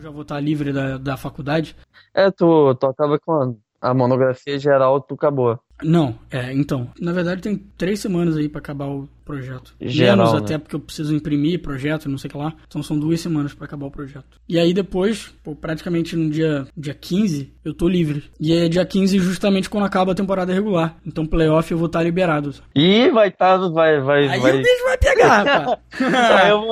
Eu 0.00 0.04
já 0.04 0.10
vou 0.10 0.22
estar 0.22 0.40
livre 0.40 0.72
da, 0.72 0.96
da 0.96 1.14
faculdade. 1.14 1.76
É, 2.14 2.30
tu, 2.30 2.74
tu 2.74 2.86
acaba 2.86 3.18
com 3.18 3.32
a, 3.82 3.90
a 3.90 3.92
monografia 3.92 4.58
geral, 4.58 4.98
tu 4.98 5.14
acabou. 5.14 5.60
Não, 5.82 6.18
é, 6.30 6.52
então. 6.52 6.88
Na 7.00 7.12
verdade, 7.12 7.42
tem 7.42 7.56
três 7.76 8.00
semanas 8.00 8.36
aí 8.36 8.48
pra 8.48 8.58
acabar 8.60 8.86
o 8.86 9.08
projeto. 9.24 9.74
Geral, 9.80 10.16
Menos 10.16 10.32
né? 10.32 10.38
até 10.40 10.58
porque 10.58 10.74
eu 10.74 10.80
preciso 10.80 11.14
imprimir 11.14 11.62
projeto, 11.62 12.08
não 12.08 12.18
sei 12.18 12.28
o 12.28 12.32
que 12.32 12.36
lá. 12.38 12.52
Então 12.66 12.82
são 12.82 12.98
duas 12.98 13.20
semanas 13.20 13.54
pra 13.54 13.64
acabar 13.64 13.86
o 13.86 13.90
projeto. 13.90 14.24
E 14.48 14.58
aí 14.58 14.72
depois, 14.74 15.32
pô, 15.44 15.54
praticamente 15.54 16.16
no 16.16 16.28
dia, 16.28 16.66
dia 16.76 16.94
15, 16.94 17.52
eu 17.64 17.72
tô 17.72 17.88
livre. 17.88 18.24
E 18.40 18.52
aí 18.52 18.66
é 18.66 18.68
dia 18.68 18.84
15 18.84 19.18
justamente 19.20 19.70
quando 19.70 19.84
acaba 19.84 20.10
a 20.12 20.16
temporada 20.16 20.52
regular. 20.52 20.96
Então 21.06 21.24
playoff 21.24 21.70
eu 21.70 21.78
vou 21.78 21.86
estar 21.86 22.02
liberado. 22.02 22.52
Ih, 22.74 23.10
vai 23.10 23.30
tá, 23.30 23.56
vai, 23.56 24.00
vai, 24.00 24.28
Aí 24.28 24.40
vai. 24.40 24.52
o 24.52 24.58
bicho 24.58 24.84
vai 24.84 24.98
pegar, 24.98 25.42
rapaz. 25.44 25.78
Aí 26.42 26.50
eu, 26.50 26.62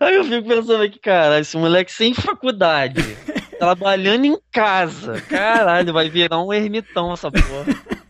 aí 0.00 0.14
eu 0.16 0.24
fico 0.24 0.48
pensando 0.48 0.82
aqui, 0.82 0.98
cara, 0.98 1.40
esse 1.40 1.56
moleque 1.56 1.92
sem 1.92 2.12
faculdade, 2.12 3.02
trabalhando 3.58 4.24
em 4.26 4.36
casa, 4.50 5.20
caralho, 5.22 5.92
vai 5.92 6.10
virar 6.10 6.42
um 6.42 6.52
ermitão 6.52 7.12
essa 7.12 7.30
porra. 7.30 8.01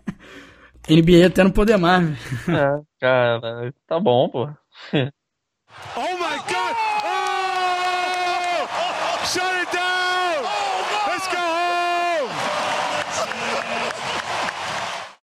NBA 0.88 1.26
até 1.26 1.44
não 1.44 1.50
poder 1.50 1.76
mais. 1.76 2.08
É, 2.48 2.80
cara, 3.00 3.72
tá 3.86 4.00
bom, 4.00 4.28
pô. 4.28 4.48
Oh 5.96 6.16
my 6.18 6.36
God, 6.48 6.61